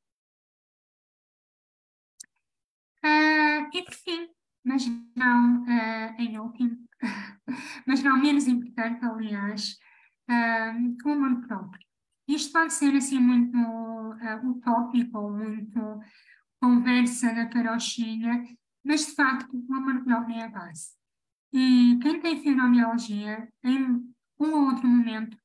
[3.05, 4.29] Uh, e, por fim,
[4.65, 6.77] mas não uh, em último,
[7.87, 9.79] mas não menos importante, aliás,
[10.31, 11.87] uh, o amor próprio.
[12.29, 16.01] Isto pode ser assim muito uh, utópico ou muito
[16.61, 18.45] conversa da carochinha,
[18.85, 20.97] mas de facto o amor próprio é a base.
[21.53, 23.85] E quem tem fibromialgia, em
[24.39, 25.39] um ou outro momento,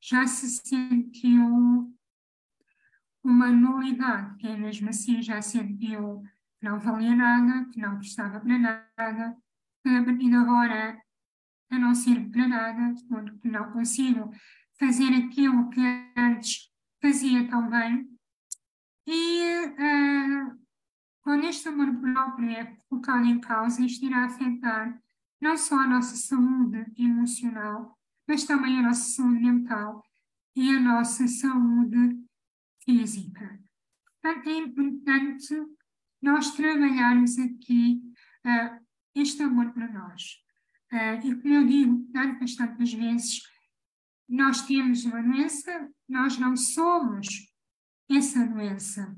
[0.00, 1.94] já se sentiu
[3.22, 6.22] uma nulidade, que é mesmo assim, já sentiu
[6.58, 9.36] que não valia nada, que não prestava para nada,
[9.82, 11.00] que a partir de agora
[11.70, 14.30] eu não sirvo para nada, porque não consigo
[14.82, 15.80] fazer aquilo que
[16.16, 16.68] antes
[17.00, 18.04] fazia tão bem.
[19.06, 20.58] E uh,
[21.22, 25.00] quando este amor próprio é colocado em causa, isto irá afetar
[25.40, 30.04] não só a nossa saúde emocional, mas também a nossa saúde mental
[30.56, 32.20] e a nossa saúde
[32.84, 33.60] física.
[34.20, 35.54] Portanto, é importante
[36.20, 38.02] nós trabalharmos aqui
[38.44, 40.42] uh, este amor para nós.
[40.92, 43.51] Uh, e como eu digo tantas, tantas vezes,
[44.32, 47.26] nós temos uma doença, nós não somos
[48.10, 49.14] essa doença,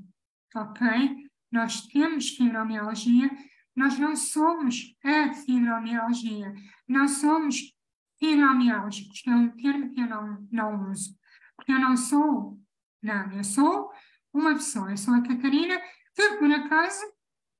[0.53, 1.29] ok?
[1.49, 3.31] Nós temos fibromialgia,
[3.73, 6.53] nós não somos a fibromialgia,
[6.85, 7.73] nós somos
[8.19, 11.17] fibromialgicos, que é um termo que eu não, não uso,
[11.55, 12.59] porque eu não sou
[13.01, 13.89] nada, eu sou
[14.33, 15.79] uma pessoa, eu sou a Catarina,
[16.13, 17.05] que por acaso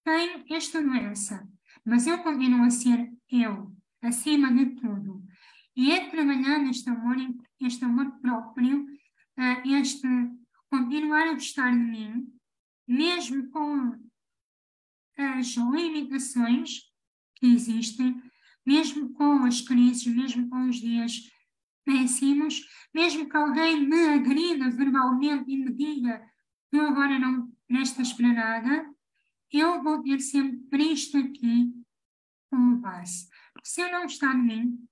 [0.03, 1.47] tem esta doença,
[1.85, 5.23] mas eu continuo a ser eu, acima de tudo.
[5.73, 7.17] E é trabalhar este amor,
[7.61, 10.07] este amor próprio, uh, este
[10.69, 12.33] continuar a gostar de mim,
[12.87, 13.97] mesmo com
[15.17, 16.81] as limitações
[17.35, 18.21] que existem,
[18.65, 21.31] mesmo com as crises, mesmo com os dias
[21.85, 22.61] péssimos,
[22.93, 26.21] mesmo que alguém me agrida verbalmente e me diga
[26.71, 28.93] tu agora não prestas para nada,
[29.51, 31.71] eu vou ter sempre isto aqui
[32.49, 33.29] como base.
[33.63, 34.87] Se eu não gostar de mim,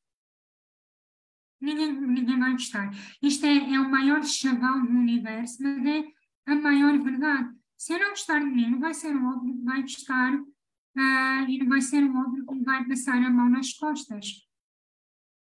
[1.63, 2.91] ninguém, ninguém vai gostar.
[3.21, 6.04] Isto é, é o maior chavão do universo, mas é
[6.45, 7.49] a maior verdade.
[7.78, 11.49] Se eu não gostar de mim, não vai ser o outro que vai gostar uh,
[11.49, 14.45] e não vai ser o outro que vai passar a mão nas costas.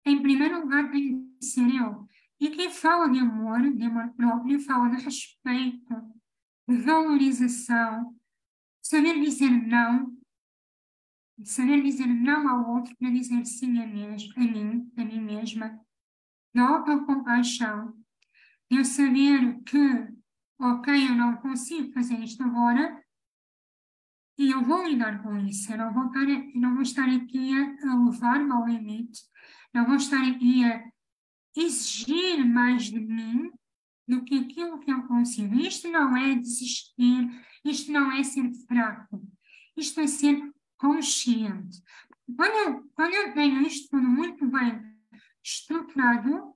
[0.04, 2.06] Em primeiro lugar, tem de ser eu.
[2.40, 5.94] E quem fala de amor, de amor próprio, fala de respeito,
[6.68, 8.16] de valorização,
[8.80, 10.16] saber dizer não,
[11.44, 15.80] saber dizer não ao outro para dizer sim a, mesmo, a mim, a mim mesma,
[16.54, 17.94] da autocompaixão,
[18.70, 20.08] de eu saber que,
[20.58, 23.02] ok, eu não consigo fazer isto agora,
[24.38, 27.52] e eu vou lidar com isso, eu não vou estar, não vou estar aqui
[27.84, 29.20] a levar-me ao limite,
[29.72, 30.82] não vou estar aqui a
[31.56, 33.50] exigir mais de mim
[34.08, 35.54] do que aquilo que eu consigo.
[35.54, 37.28] Isto não é desistir,
[37.64, 39.22] isto não é ser fraco,
[39.76, 41.82] isto é ser consciente.
[42.36, 44.91] Quando eu, quando eu tenho isto tudo muito bem
[45.42, 46.54] estruturado,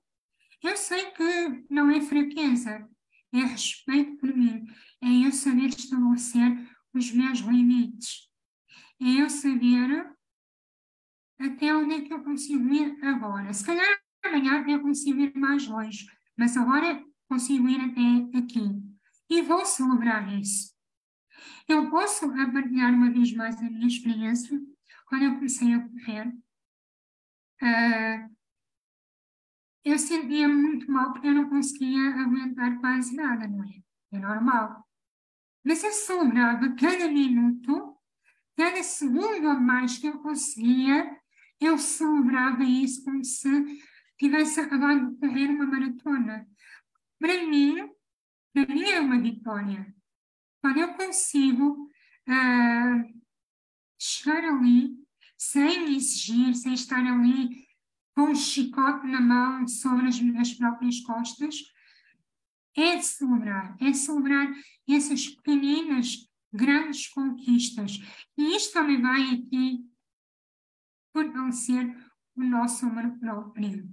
[0.63, 2.89] eu sei que não é fraqueza,
[3.33, 4.65] é respeito por mim,
[5.01, 8.27] é eu saber estabelecer os meus limites,
[9.01, 10.11] é eu saber
[11.39, 13.53] até onde é que eu consigo ir agora.
[13.53, 18.81] Se calhar amanhã eu consigo ir mais longe, mas agora consigo ir até aqui.
[19.29, 20.73] E vou celebrar isso.
[21.67, 24.59] Eu posso partilhar uma vez mais a minha experiência
[25.07, 26.27] quando eu comecei a correr.
[27.61, 28.36] Uh,
[29.89, 33.81] eu sentia muito mal porque eu não conseguia aguentar quase nada, não é?
[34.11, 34.85] É normal.
[35.63, 37.95] Mas eu celebrava cada minuto,
[38.55, 41.17] cada segundo a mais que eu conseguia,
[41.59, 43.49] eu celebrava isso como se
[44.17, 46.47] tivesse acabado de correr uma maratona.
[47.19, 47.89] Para mim,
[48.53, 49.93] para mim é uma vitória.
[50.61, 51.89] Quando eu consigo
[52.27, 53.21] uh,
[53.99, 54.95] chegar ali
[55.37, 57.66] sem me exigir, sem estar ali
[58.17, 61.55] com um chicote na mão sobre as minhas próprias costas,
[62.75, 64.51] é de celebrar, é de celebrar
[64.89, 67.99] essas pequeninas, grandes conquistas.
[68.35, 69.85] E isto também vai aqui
[71.13, 71.95] fortalecer
[72.35, 73.87] o nosso amor próprio.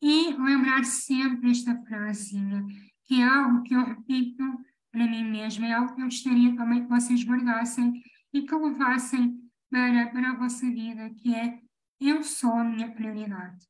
[0.00, 2.64] E lembrar sempre esta frasinha,
[3.06, 4.44] que é algo que eu repito
[4.92, 8.00] para mim mesma, é algo que eu gostaria também que vocês guardassem
[8.32, 9.36] e que levassem
[9.68, 11.65] para, para a vossa vida, que é
[12.00, 13.66] eu sou a minha prioridade.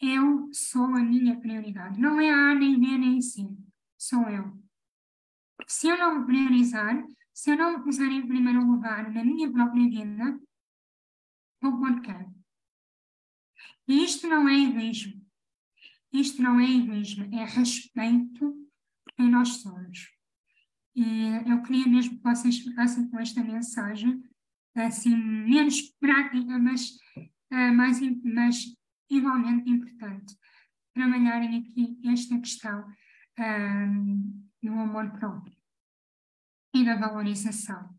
[0.00, 1.98] Eu sou a minha prioridade.
[1.98, 3.42] Não é a nem B, nem C.
[3.96, 4.62] Sou eu.
[5.66, 7.02] Se eu não priorizar,
[7.32, 10.40] se eu não puser em primeiro lugar na minha própria vida,
[11.60, 12.34] vou pôr quem?
[13.88, 15.24] E isto não é egoísmo.
[16.12, 18.68] Isto não é egoísmo, é respeito
[19.16, 20.12] por nós somos.
[20.94, 21.04] E
[21.46, 24.22] eu queria mesmo que vocês ficassem com esta mensagem,
[24.76, 26.90] assim, menos prática, mas,
[27.50, 28.76] uh, mais, mas
[29.10, 30.36] igualmente importante.
[30.94, 35.56] Trabalharem aqui esta questão uh, do amor próprio
[36.74, 37.96] e da valorização.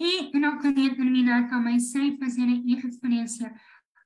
[0.00, 3.52] E não queria terminar também sem fazer aqui referência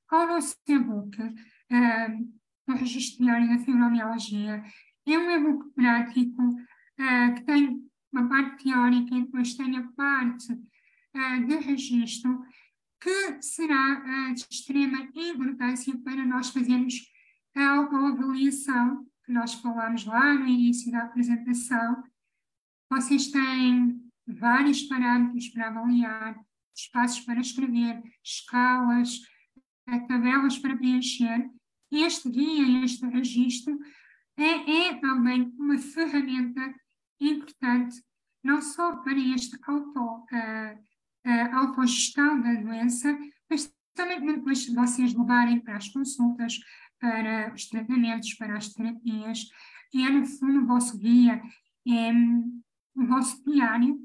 [0.09, 2.33] ao nosso e-book, uh,
[2.67, 4.63] o Registro Diário da.
[5.05, 7.83] É um e-book prático uh, que tem
[8.13, 12.45] uma parte teórica e depois tem a parte uh, de registro,
[13.01, 17.11] que será uh, de extrema importância para nós fazermos
[17.55, 22.03] a autoavaliação que nós falamos lá no início da apresentação.
[22.89, 26.39] Vocês têm vários parâmetros para avaliar,
[26.75, 29.21] espaços para escrever, escalas,
[30.07, 31.49] tabelas para preencher.
[31.91, 33.77] Este guia, este registro,
[34.37, 36.73] é, é também uma ferramenta
[37.31, 38.01] importante,
[38.43, 40.79] não só para este auto, uh,
[41.25, 43.17] uh, autogestão da doença,
[43.49, 46.59] mas também depois vocês levarem para as consultas,
[46.99, 49.47] para os tratamentos, para as terapias.
[49.93, 51.41] É, no fundo, o vosso guia,
[51.87, 52.11] é
[52.95, 53.99] o vosso diário,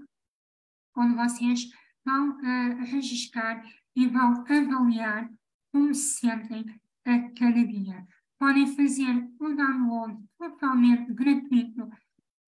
[0.97, 1.69] onde vocês
[2.05, 3.63] vão uh, registrar
[3.95, 5.31] e vão avaliar
[5.73, 6.65] como se sentem
[7.05, 8.07] a cada dia.
[8.39, 11.91] Podem fazer o download totalmente gratuito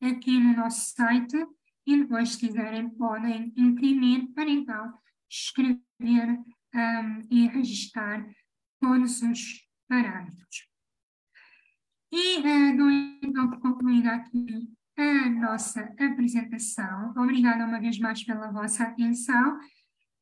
[0.01, 1.37] aqui no nosso site
[1.87, 4.95] e depois, se quiserem, podem imprimir para então
[5.29, 6.39] escrever
[6.75, 8.25] um, e registrar
[8.81, 10.69] todos os parâmetros.
[12.13, 12.91] E uh, dou
[13.23, 17.13] então por concluída aqui a nossa apresentação.
[17.17, 19.59] Obrigada uma vez mais pela vossa atenção.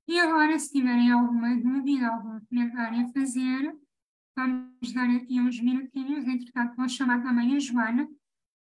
[0.06, 3.74] E agora, se tiverem alguma dúvida, algum comentário a fazer,
[4.36, 6.26] vamos dar aqui uns minutinhos.
[6.26, 8.08] Entretanto, vou chamar também a Joana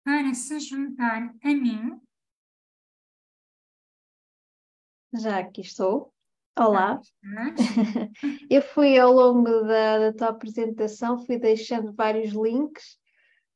[0.04, 2.00] para se juntar a mim.
[5.14, 6.12] Já aqui estou.
[6.58, 7.00] Olá.
[8.50, 12.98] Eu fui ao longo da, da tua apresentação, fui deixando vários links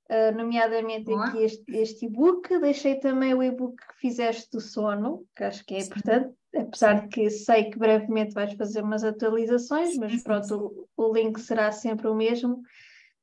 [0.10, 1.28] uh, nomeadamente Boa.
[1.28, 2.60] aqui este, e-book.
[2.60, 7.08] Deixei também o e-book que fizeste do sono, que acho que é importante, apesar de
[7.10, 12.08] que sei que brevemente vais fazer umas atualizações, mas pronto, o, o, link será sempre
[12.08, 12.62] o mesmo.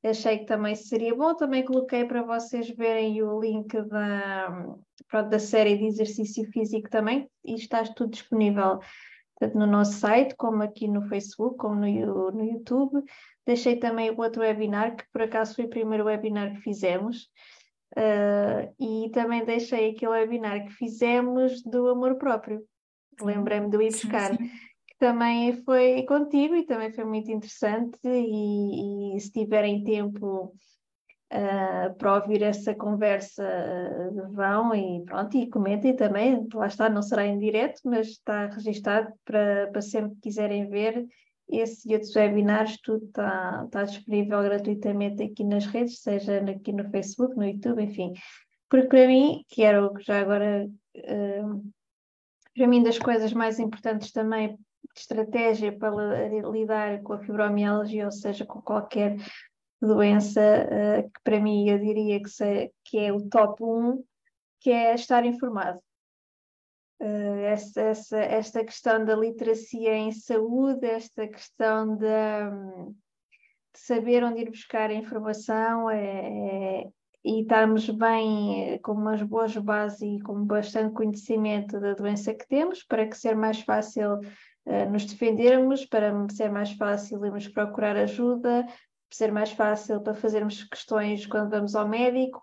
[0.05, 1.35] Achei que também seria bom.
[1.35, 4.77] Também coloquei para vocês verem o link da,
[5.09, 8.81] pronto, da série de exercício físico também, e está tudo disponível
[9.39, 13.03] tanto no nosso site, como aqui no Facebook, como no, no YouTube.
[13.47, 17.29] Deixei também o outro webinar, que por acaso foi o primeiro webinar que fizemos.
[17.97, 22.63] Uh, e também deixei aquele webinar que fizemos do amor próprio.
[23.21, 24.51] Lembrei-me do ir buscar, sim, sim.
[24.95, 27.99] Que também foi contigo e também foi muito interessante.
[28.05, 30.55] E, e se tiverem tempo
[31.33, 36.47] uh, para ouvir essa conversa, uh, vão e pronto, e comentem também.
[36.55, 41.07] Lá está, não será em direto, mas está registado para, para sempre que quiserem ver
[41.49, 46.89] esse e outros webinars, tudo está, está disponível gratuitamente aqui nas redes, seja aqui no
[46.91, 48.15] Facebook, no YouTube, enfim.
[48.71, 50.67] Porque para mim, que era o que já agora,
[50.97, 51.73] uh,
[52.55, 54.57] para mim, das coisas mais importantes também
[55.01, 59.17] estratégia para lidar com a fibromialgia, ou seja, com qualquer
[59.81, 64.05] doença, uh, que para mim eu diria que, que é o top 1,
[64.61, 65.79] que é estar informado.
[67.01, 72.07] Uh, esta, esta, esta questão da literacia em saúde, esta questão de,
[73.75, 76.89] saber onde ir buscar a informação é, é,
[77.25, 82.83] e estarmos bem, com umas boas bases e com bastante conhecimento da doença que temos,
[82.85, 84.21] para que ser mais fácil
[84.67, 88.67] uh, nos defendermos, para ser mais fácil irmos procurar ajuda,
[89.11, 92.43] ser mais fácil para fazermos questões quando vamos ao médico,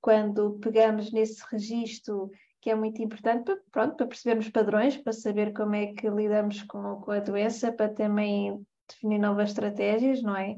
[0.00, 5.52] quando pegamos nesse registro que é muito importante para, pronto, para percebermos padrões, para saber
[5.52, 10.56] como é que lidamos com, com a doença, para também definir novas estratégias, não é?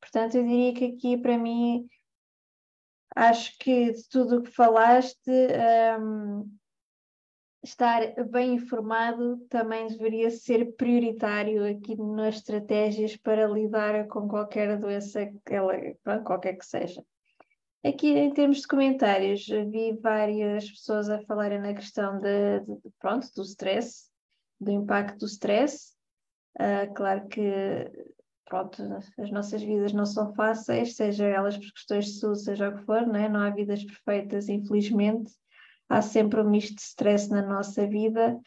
[0.00, 1.86] Portanto, eu diria que aqui para mim
[3.14, 5.30] acho que de tudo o que falaste,
[6.00, 6.50] um,
[7.64, 15.32] estar bem informado também deveria ser prioritário aqui nas estratégias para lidar com qualquer doença,
[16.24, 17.02] qualquer que seja.
[17.82, 23.28] Aqui, em termos de comentários, vi várias pessoas a falarem na questão de, de pronto,
[23.34, 24.10] do stress,
[24.60, 25.92] do impacto do stress.
[26.58, 27.42] Uh, claro que
[28.46, 28.82] pronto,
[29.18, 32.84] as nossas vidas não são fáceis, seja elas por questões de saúde, seja o que
[32.84, 33.28] for, não, é?
[33.28, 35.32] não há vidas perfeitas, infelizmente.
[35.88, 38.38] Há sempre um misto de stress na nossa vida,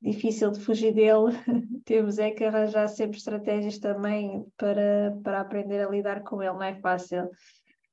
[0.00, 1.32] difícil de fugir dele.
[1.84, 6.62] Temos é que arranjar sempre estratégias também para, para aprender a lidar com ele, não
[6.62, 7.28] é fácil.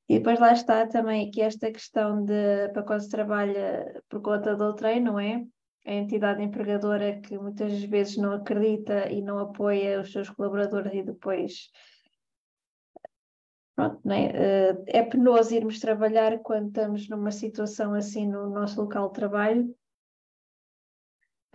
[0.10, 4.56] E depois lá está também aqui esta questão de para quando se trabalha por conta
[4.56, 5.42] do treino, não é?
[5.86, 11.02] A entidade empregadora que muitas vezes não acredita e não apoia os seus colaboradores e
[11.02, 11.70] depois
[13.76, 14.26] pronto, é?
[14.26, 19.76] Eh, é penoso irmos trabalhar quando estamos numa situação assim no nosso local de trabalho.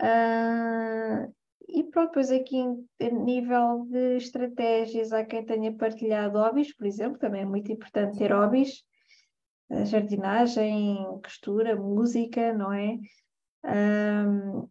[0.01, 1.33] Uh,
[1.67, 7.17] e pronto, depois aqui em nível de estratégias, há quem tenha partilhado hobbies, por exemplo,
[7.17, 8.83] também é muito importante ter hobbies,
[9.85, 12.97] jardinagem, costura, música, não é?
[13.65, 14.69] Um,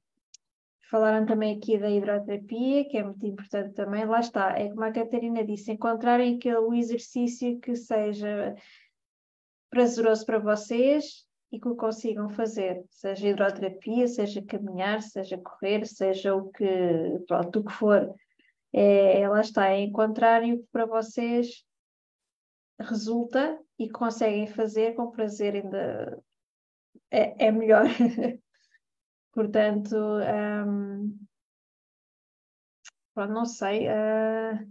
[0.90, 4.04] falaram também aqui da hidroterapia, que é muito importante também.
[4.04, 8.54] Lá está, é como a Catarina disse, encontrarem aquele exercício que seja
[9.70, 16.34] prazeroso para vocês, e que o consigam fazer, seja hidroterapia, seja caminhar, seja correr, seja
[16.34, 16.66] o que,
[17.26, 18.14] pronto, o que for.
[18.72, 21.64] É, é lá está, é encontrarem o que para vocês
[22.78, 26.22] resulta e conseguem fazer com prazer ainda
[27.10, 27.84] é, é melhor.
[29.36, 31.14] Portanto, um,
[33.12, 33.86] pronto, não sei.
[33.86, 34.66] Uh,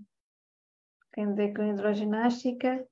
[1.14, 2.84] quem dê com hidroginástica,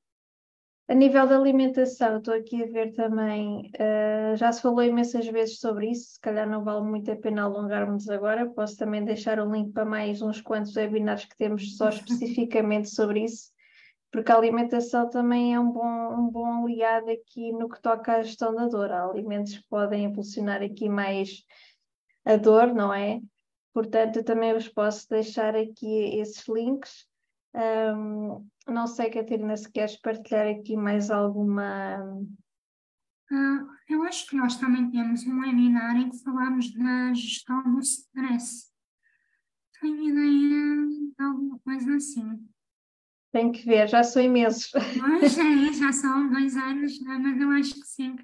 [0.87, 5.59] a nível da alimentação, estou aqui a ver também, uh, já se falou imensas vezes
[5.59, 9.51] sobre isso, se calhar não vale muito a pena alongarmos agora, posso também deixar o
[9.51, 13.51] link para mais uns quantos webinars que temos só especificamente sobre isso,
[14.13, 18.21] porque a alimentação também é um bom, um bom aliado aqui no que toca à
[18.21, 18.91] gestão da dor.
[18.91, 21.43] Há alimentos que podem impulsionar aqui mais
[22.23, 23.19] a dor, não é?
[23.73, 27.07] Portanto, eu também vos posso deixar aqui esses links.
[27.55, 31.97] Um, não sei, Catarina, se queres partilhar aqui mais alguma.
[33.31, 37.79] Uh, eu acho que nós também temos um webinar em que falamos da gestão do
[37.79, 38.71] stress.
[39.81, 40.85] Tenho ideia
[41.17, 42.52] de alguma coisa assim.
[43.33, 44.71] Tem que ver, já são imensos.
[44.71, 48.15] Pois é, já são dois anos, mas eu acho que sim.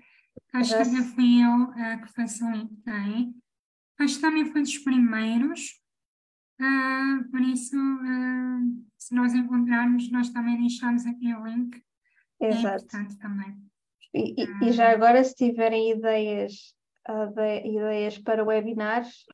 [0.54, 3.34] Acho já que ainda fui eu uh, que facilitei.
[4.00, 5.80] Acho que também foi dos primeiros
[6.60, 11.82] Uh, por isso, uh, se nós encontrarmos, nós também deixamos aqui o link.
[12.42, 12.98] É Exato.
[12.98, 13.56] É também.
[14.14, 16.76] E, e, já agora, se tiverem ideias,
[17.34, 19.26] de, ideias para webinars,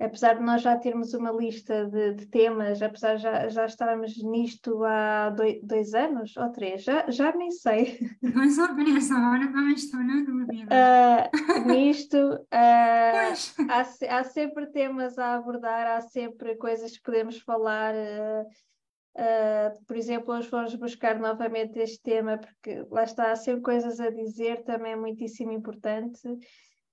[0.00, 4.16] apesar de nós já termos uma lista de, de temas, apesar de já, já estarmos
[4.22, 7.98] nisto há dois, dois, anos ou três, já, já nem sei.
[8.22, 10.74] Dois ou três, agora também estou na dúvida.
[10.74, 17.94] Uh, nisto uh, há, há, sempre temas a abordar, há sempre coisas que podemos falar.
[17.94, 24.00] Uh, por exemplo, hoje vamos buscar novamente este tema, porque lá está, há sempre coisas
[24.00, 26.22] a dizer, também é muitíssimo importante.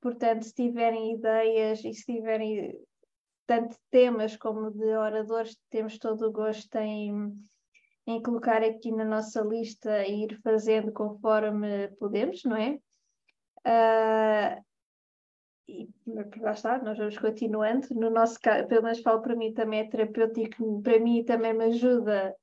[0.02, 2.78] Portanto, se tiverem ideias e se tiverem
[3.48, 7.34] tanto de temas como de oradores, temos todo o gosto em,
[8.06, 12.78] em colocar aqui na nossa lista e ir fazendo conforme podemos, não é?
[13.66, 14.64] Uh,
[15.70, 15.90] e
[16.40, 17.88] lá está, nós vamos continuando.
[17.92, 21.66] No nosso caso, pelo menos falo para mim, também é terapêutico, para mim também me
[21.66, 22.36] ajuda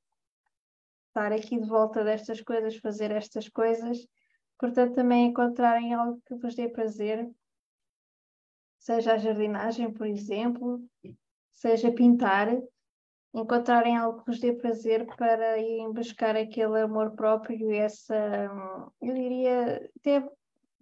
[1.09, 4.07] estar aqui de volta destas coisas, fazer estas coisas.
[4.59, 7.31] Portanto, também encontrarem algo que vos dê prazer
[8.85, 10.79] seja a jardinagem, por exemplo,
[11.53, 12.55] seja pintar,
[13.33, 18.15] encontrarem algo que vos dê prazer para irem buscar aquele amor próprio e essa,
[19.01, 20.29] eu diria, até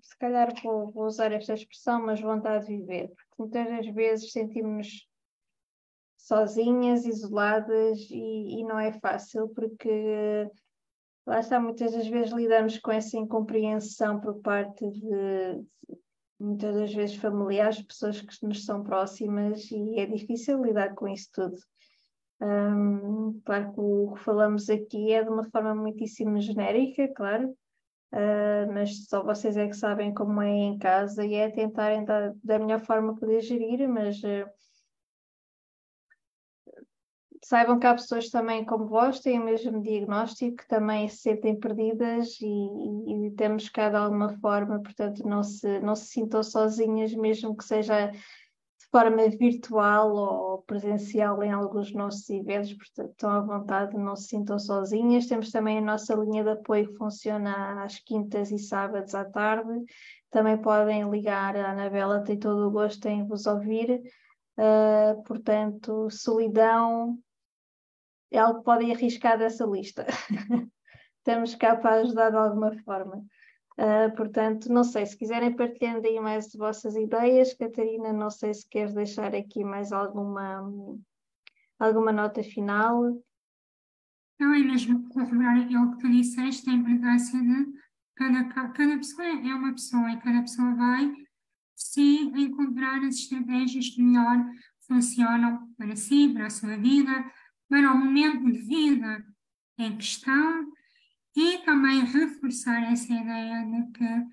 [0.00, 4.32] se calhar vou, vou usar esta expressão, mas vontade de viver, porque muitas das vezes
[4.32, 5.09] sentimos-nos
[6.16, 10.50] sozinhas, isoladas e, e, não é fácil porque
[11.24, 15.64] lá está, muitas das vezes lidamos com essa incompreensão por parte de,
[16.43, 21.28] muitas das vezes familiares, pessoas que nos são próximas e é difícil lidar com isso
[21.32, 21.57] tudo.
[22.40, 27.51] Um, claro que o que falamos aqui é de uma forma muitíssimo genérica, claro,
[28.12, 32.32] uh, mas só vocês é que sabem como é em casa e é tentarem dar,
[32.43, 34.51] da melhor forma poder gerir, mas uh,
[37.45, 41.59] saibam que há pessoas também como vós, têm o mesmo diagnóstico, que também se sentem
[41.59, 47.12] perdidas e, e, temos cá de alguma forma, portanto, não se, não se sintam sozinhas,
[47.14, 53.40] mesmo que seja de forma virtual ou presencial em alguns nossos eventos, portanto, estão à
[53.40, 55.26] vontade, não se sintam sozinhas.
[55.26, 59.72] Temos também a nossa linha de apoio que funciona às quintas e sábados à tarde.
[60.30, 64.01] Também podem ligar, a Anabela tem todo o gosto em vos ouvir.
[64.59, 67.18] Uh, portanto, solidão,
[68.32, 70.06] é algo que podem arriscar dessa lista.
[71.18, 73.24] Estamos cá para ajudar de alguma forma.
[73.78, 78.52] Uh, portanto, não sei, se quiserem partilhando aí mais as vossas ideias, Catarina, não sei
[78.52, 80.62] se queres deixar aqui mais alguma,
[81.78, 83.22] alguma nota final.
[84.38, 87.66] Não, é mesmo corroborar aquilo que tu disseste, a importância de
[88.16, 91.12] cada, cada pessoa é uma pessoa e cada pessoa vai
[91.76, 94.44] se encontrar as estratégias que melhor
[94.86, 97.24] funcionam para si, para a sua vida,
[97.72, 99.24] para o momento de vida
[99.78, 100.70] em questão
[101.34, 104.26] e também reforçar essa ideia de que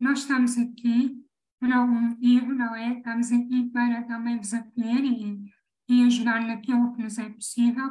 [0.00, 1.22] nós estamos aqui
[1.60, 2.96] para um erro, não é?
[2.96, 5.38] Estamos aqui para também vos acolher e,
[5.86, 7.90] e ajudar naquilo que nos é possível,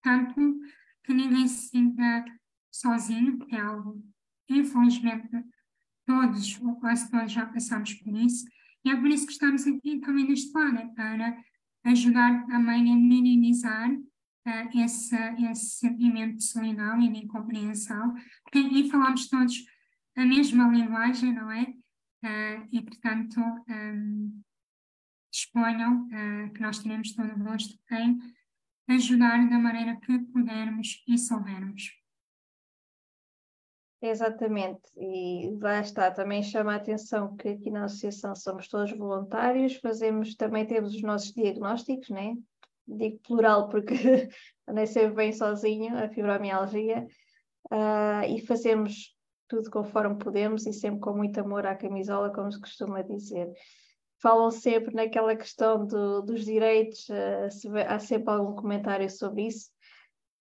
[0.00, 0.58] tanto
[1.04, 2.24] que ninguém se sinta
[2.72, 4.02] sozinho, porque é algo,
[4.48, 5.28] infelizmente,
[6.06, 8.46] todos, ou quase todos já passamos por isso,
[8.86, 11.36] e é por isso que estamos aqui também neste plano, é para
[11.84, 13.90] ajudar também a minimizar
[14.50, 15.16] uh, esse,
[15.50, 19.64] esse sentimento de solidão e de incompreensão, porque aí falamos todos
[20.16, 21.62] a mesma linguagem, não é?
[22.22, 24.42] Uh, e, portanto, um,
[25.32, 28.18] disponham uh, que nós teremos todo o gosto em
[28.88, 31.98] ajudar da maneira que pudermos e soubermos.
[34.02, 39.76] Exatamente, e lá está, também chama a atenção que aqui na associação somos todos voluntários,
[39.76, 42.34] fazemos, também temos os nossos diagnósticos, né?
[42.96, 43.94] Digo plural porque
[44.68, 47.06] andei sempre bem sozinho, a fibromialgia,
[47.70, 49.16] uh, e fazemos
[49.48, 53.50] tudo conforme podemos e sempre com muito amor à camisola, como se costuma dizer.
[54.22, 59.70] Falam sempre naquela questão do, dos direitos, uh, se, há sempre algum comentário sobre isso.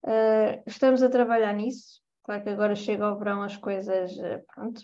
[0.04, 4.12] Uh, estamos a trabalhar nisso, claro que agora chega ao verão as coisas,
[4.54, 4.82] pronto,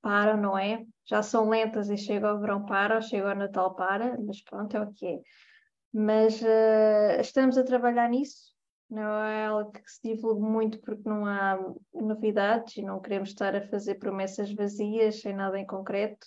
[0.00, 0.84] param, não é?
[1.04, 4.80] Já são lentas e chega ao verão para, chega ao Natal para, mas pronto, é
[4.80, 5.20] o que é
[5.92, 8.54] mas uh, estamos a trabalhar nisso.
[8.90, 11.58] Não é algo que se divulgue muito porque não há
[11.92, 16.26] novidades e não queremos estar a fazer promessas vazias sem nada em concreto,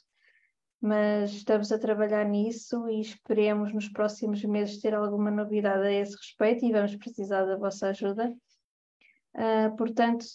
[0.80, 6.16] mas estamos a trabalhar nisso e esperemos nos próximos meses ter alguma novidade a esse
[6.16, 8.32] respeito e vamos precisar da vossa ajuda.
[9.34, 10.26] Uh, portanto,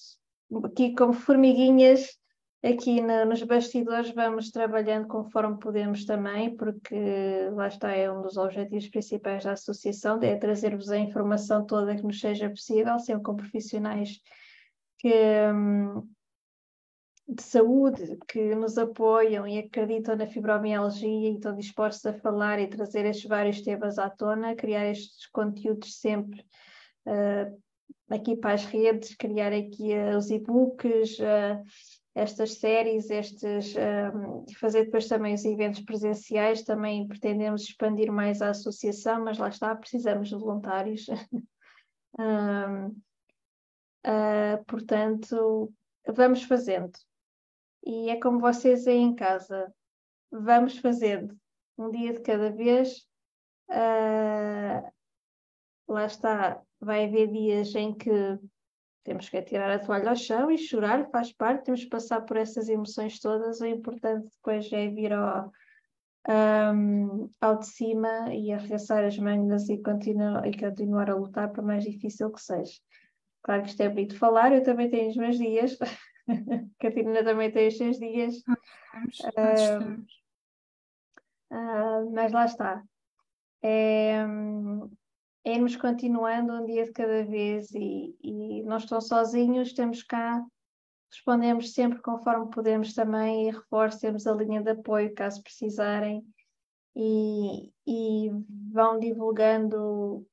[0.64, 2.18] aqui como formiguinhas,
[2.62, 6.96] Aqui no, nos bastidores vamos trabalhando conforme podemos também, porque
[7.52, 12.02] lá está, é um dos objetivos principais da associação, é trazer-vos a informação toda que
[12.02, 14.20] nos seja possível, sempre com profissionais
[14.98, 15.12] que,
[15.52, 16.08] hum,
[17.28, 22.68] de saúde que nos apoiam e acreditam na fibromialgia e estão dispostos a falar e
[22.68, 26.40] trazer estes vários temas à tona, criar estes conteúdos sempre
[27.06, 27.62] uh,
[28.08, 31.62] aqui para as redes, criar aqui uh, os e-books, uh,
[32.16, 38.48] estas séries, estes, um, fazer depois também os eventos presenciais, também pretendemos expandir mais a
[38.48, 41.06] associação, mas lá está, precisamos de voluntários.
[42.18, 42.94] um, uh,
[44.02, 45.70] ah, portanto,
[46.08, 46.92] vamos fazendo.
[47.84, 49.70] E é como vocês aí em casa,
[50.32, 51.38] vamos fazendo,
[51.76, 53.06] um dia de cada vez.
[53.68, 54.90] Uh,
[55.86, 58.38] lá está, vai haver dias em que
[59.06, 62.36] temos que tirar a toalha ao chão e chorar, faz parte, temos que passar por
[62.36, 63.60] essas emoções todas.
[63.60, 65.52] O importante depois é vir ao,
[66.28, 71.62] um, ao de cima e arregaçar as mangas e, continu e continuar a lutar, por
[71.64, 72.80] mais difícil que seja.
[73.44, 75.78] Claro que isto é bonito falar, eu também tenho os meus dias,
[76.80, 78.38] Catarina também tem os seus dias.
[79.38, 80.02] Uh,
[81.52, 82.82] uh, mas lá está.
[83.62, 84.26] É,
[85.46, 90.44] é irmos continuando um dia de cada vez e, e não estão sozinhos, estamos cá,
[91.08, 96.26] respondemos sempre conforme podemos também e reforcemos a linha de apoio caso precisarem
[96.96, 98.30] e, e
[98.72, 100.26] vão divulgando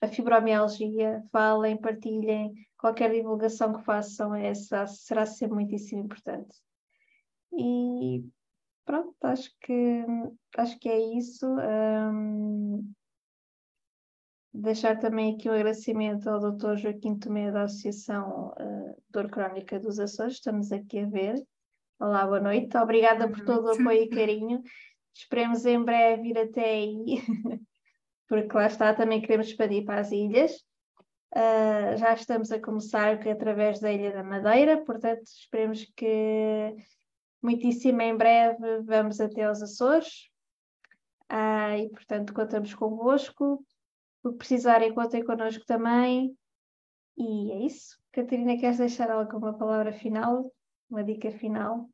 [0.00, 6.56] a fibromialgia, falem, partilhem, qualquer divulgação que façam essa será sempre muitíssimo importante.
[7.52, 8.24] E
[8.84, 10.04] pronto, acho que
[10.56, 11.44] acho que é isso.
[11.44, 12.94] Um,
[14.52, 16.76] deixar também aqui um agradecimento ao Dr.
[16.76, 21.34] Joaquim Tomé da Associação uh, Dor Crónica dos Açores, estamos aqui a ver.
[21.98, 22.76] Olá, boa noite.
[22.76, 24.62] Obrigada por todo o apoio e carinho.
[25.14, 27.22] Esperemos em breve ir até aí,
[28.28, 30.52] porque lá está, também queremos expandir para as ilhas.
[31.32, 36.74] Uh, já estamos a começar através da Ilha da Madeira, portanto, esperemos que
[37.40, 40.28] muitíssimo em breve vamos até aos Açores.
[41.30, 43.64] Uh, e, portanto, contamos convosco.
[44.22, 46.36] Que precisarem, contem connosco também.
[47.16, 47.98] E é isso.
[48.12, 50.52] Catarina, queres deixar alguma palavra final?
[50.88, 51.88] Uma dica final?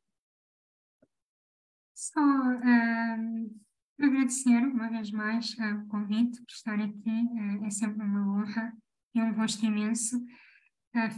[1.93, 3.59] Só uh,
[3.99, 7.09] agradecer uma vez mais uh, o convite por estar aqui.
[7.09, 8.71] Uh, é sempre uma honra
[9.13, 10.17] e um gosto imenso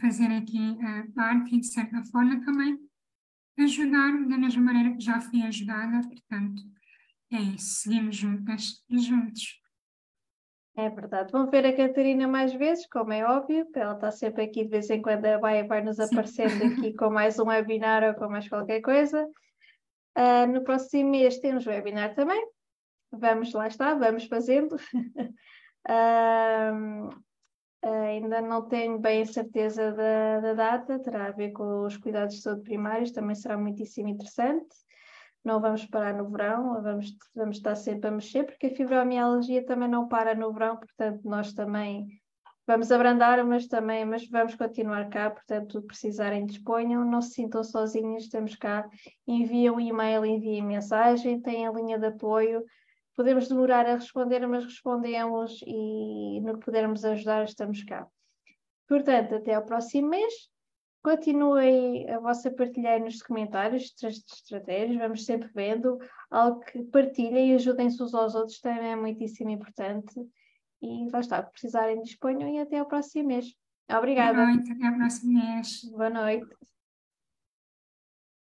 [0.02, 0.78] fazer aqui
[1.16, 2.78] parte e, de certa forma, também
[3.58, 6.02] ajudar da mesma maneira que já fui ajudada.
[6.08, 6.62] Portanto,
[7.32, 7.82] é isso.
[7.82, 9.59] Seguimos juntas e juntos.
[10.80, 11.30] É verdade.
[11.34, 14.90] Vão ver a Catarina mais vezes, como é óbvio, ela está sempre aqui de vez
[14.90, 18.80] em quando vai, vai nos aparecendo aqui com mais um webinar ou com mais qualquer
[18.80, 19.30] coisa.
[20.18, 22.42] Uh, no próximo mês temos webinar também.
[23.12, 24.78] Vamos, lá está, vamos fazendo.
[25.90, 27.10] uh,
[27.84, 32.36] ainda não tenho bem a certeza da, da, data, terá a ver com os cuidados
[32.36, 34.78] de saúde primários, também será muitíssimo interessante
[35.44, 39.88] não vamos parar no verão, vamos, vamos estar sempre a mexer, porque a fibromialgia também
[39.88, 42.08] não para no verão, portanto, nós também
[42.68, 48.26] vamos abrandar, mas também mas vamos continuar cá, portanto, precisarem disponham, não se sintam sozinhos,
[48.26, 48.88] estamos cá,
[49.28, 52.64] enviam um e-mail, enviem mensagem, têm a linha de apoio,
[53.16, 58.08] podemos demorar a responder, mas respondemos e no que pudermos ajudar, estamos cá.
[58.88, 60.34] Portanto, até ao próximo mês.
[61.02, 65.98] Continuem a vossa partilhar nos comentários de estratégias, vamos sempre vendo
[66.30, 70.14] algo que partilhem e ajudem-se uns aos outros, também é muitíssimo importante.
[70.82, 73.54] E lá está, precisarem disponham e até ao próximo mês.
[73.90, 74.34] Obrigada.
[74.34, 75.82] Boa noite, até ao próximo mês.
[75.92, 76.79] Boa noite.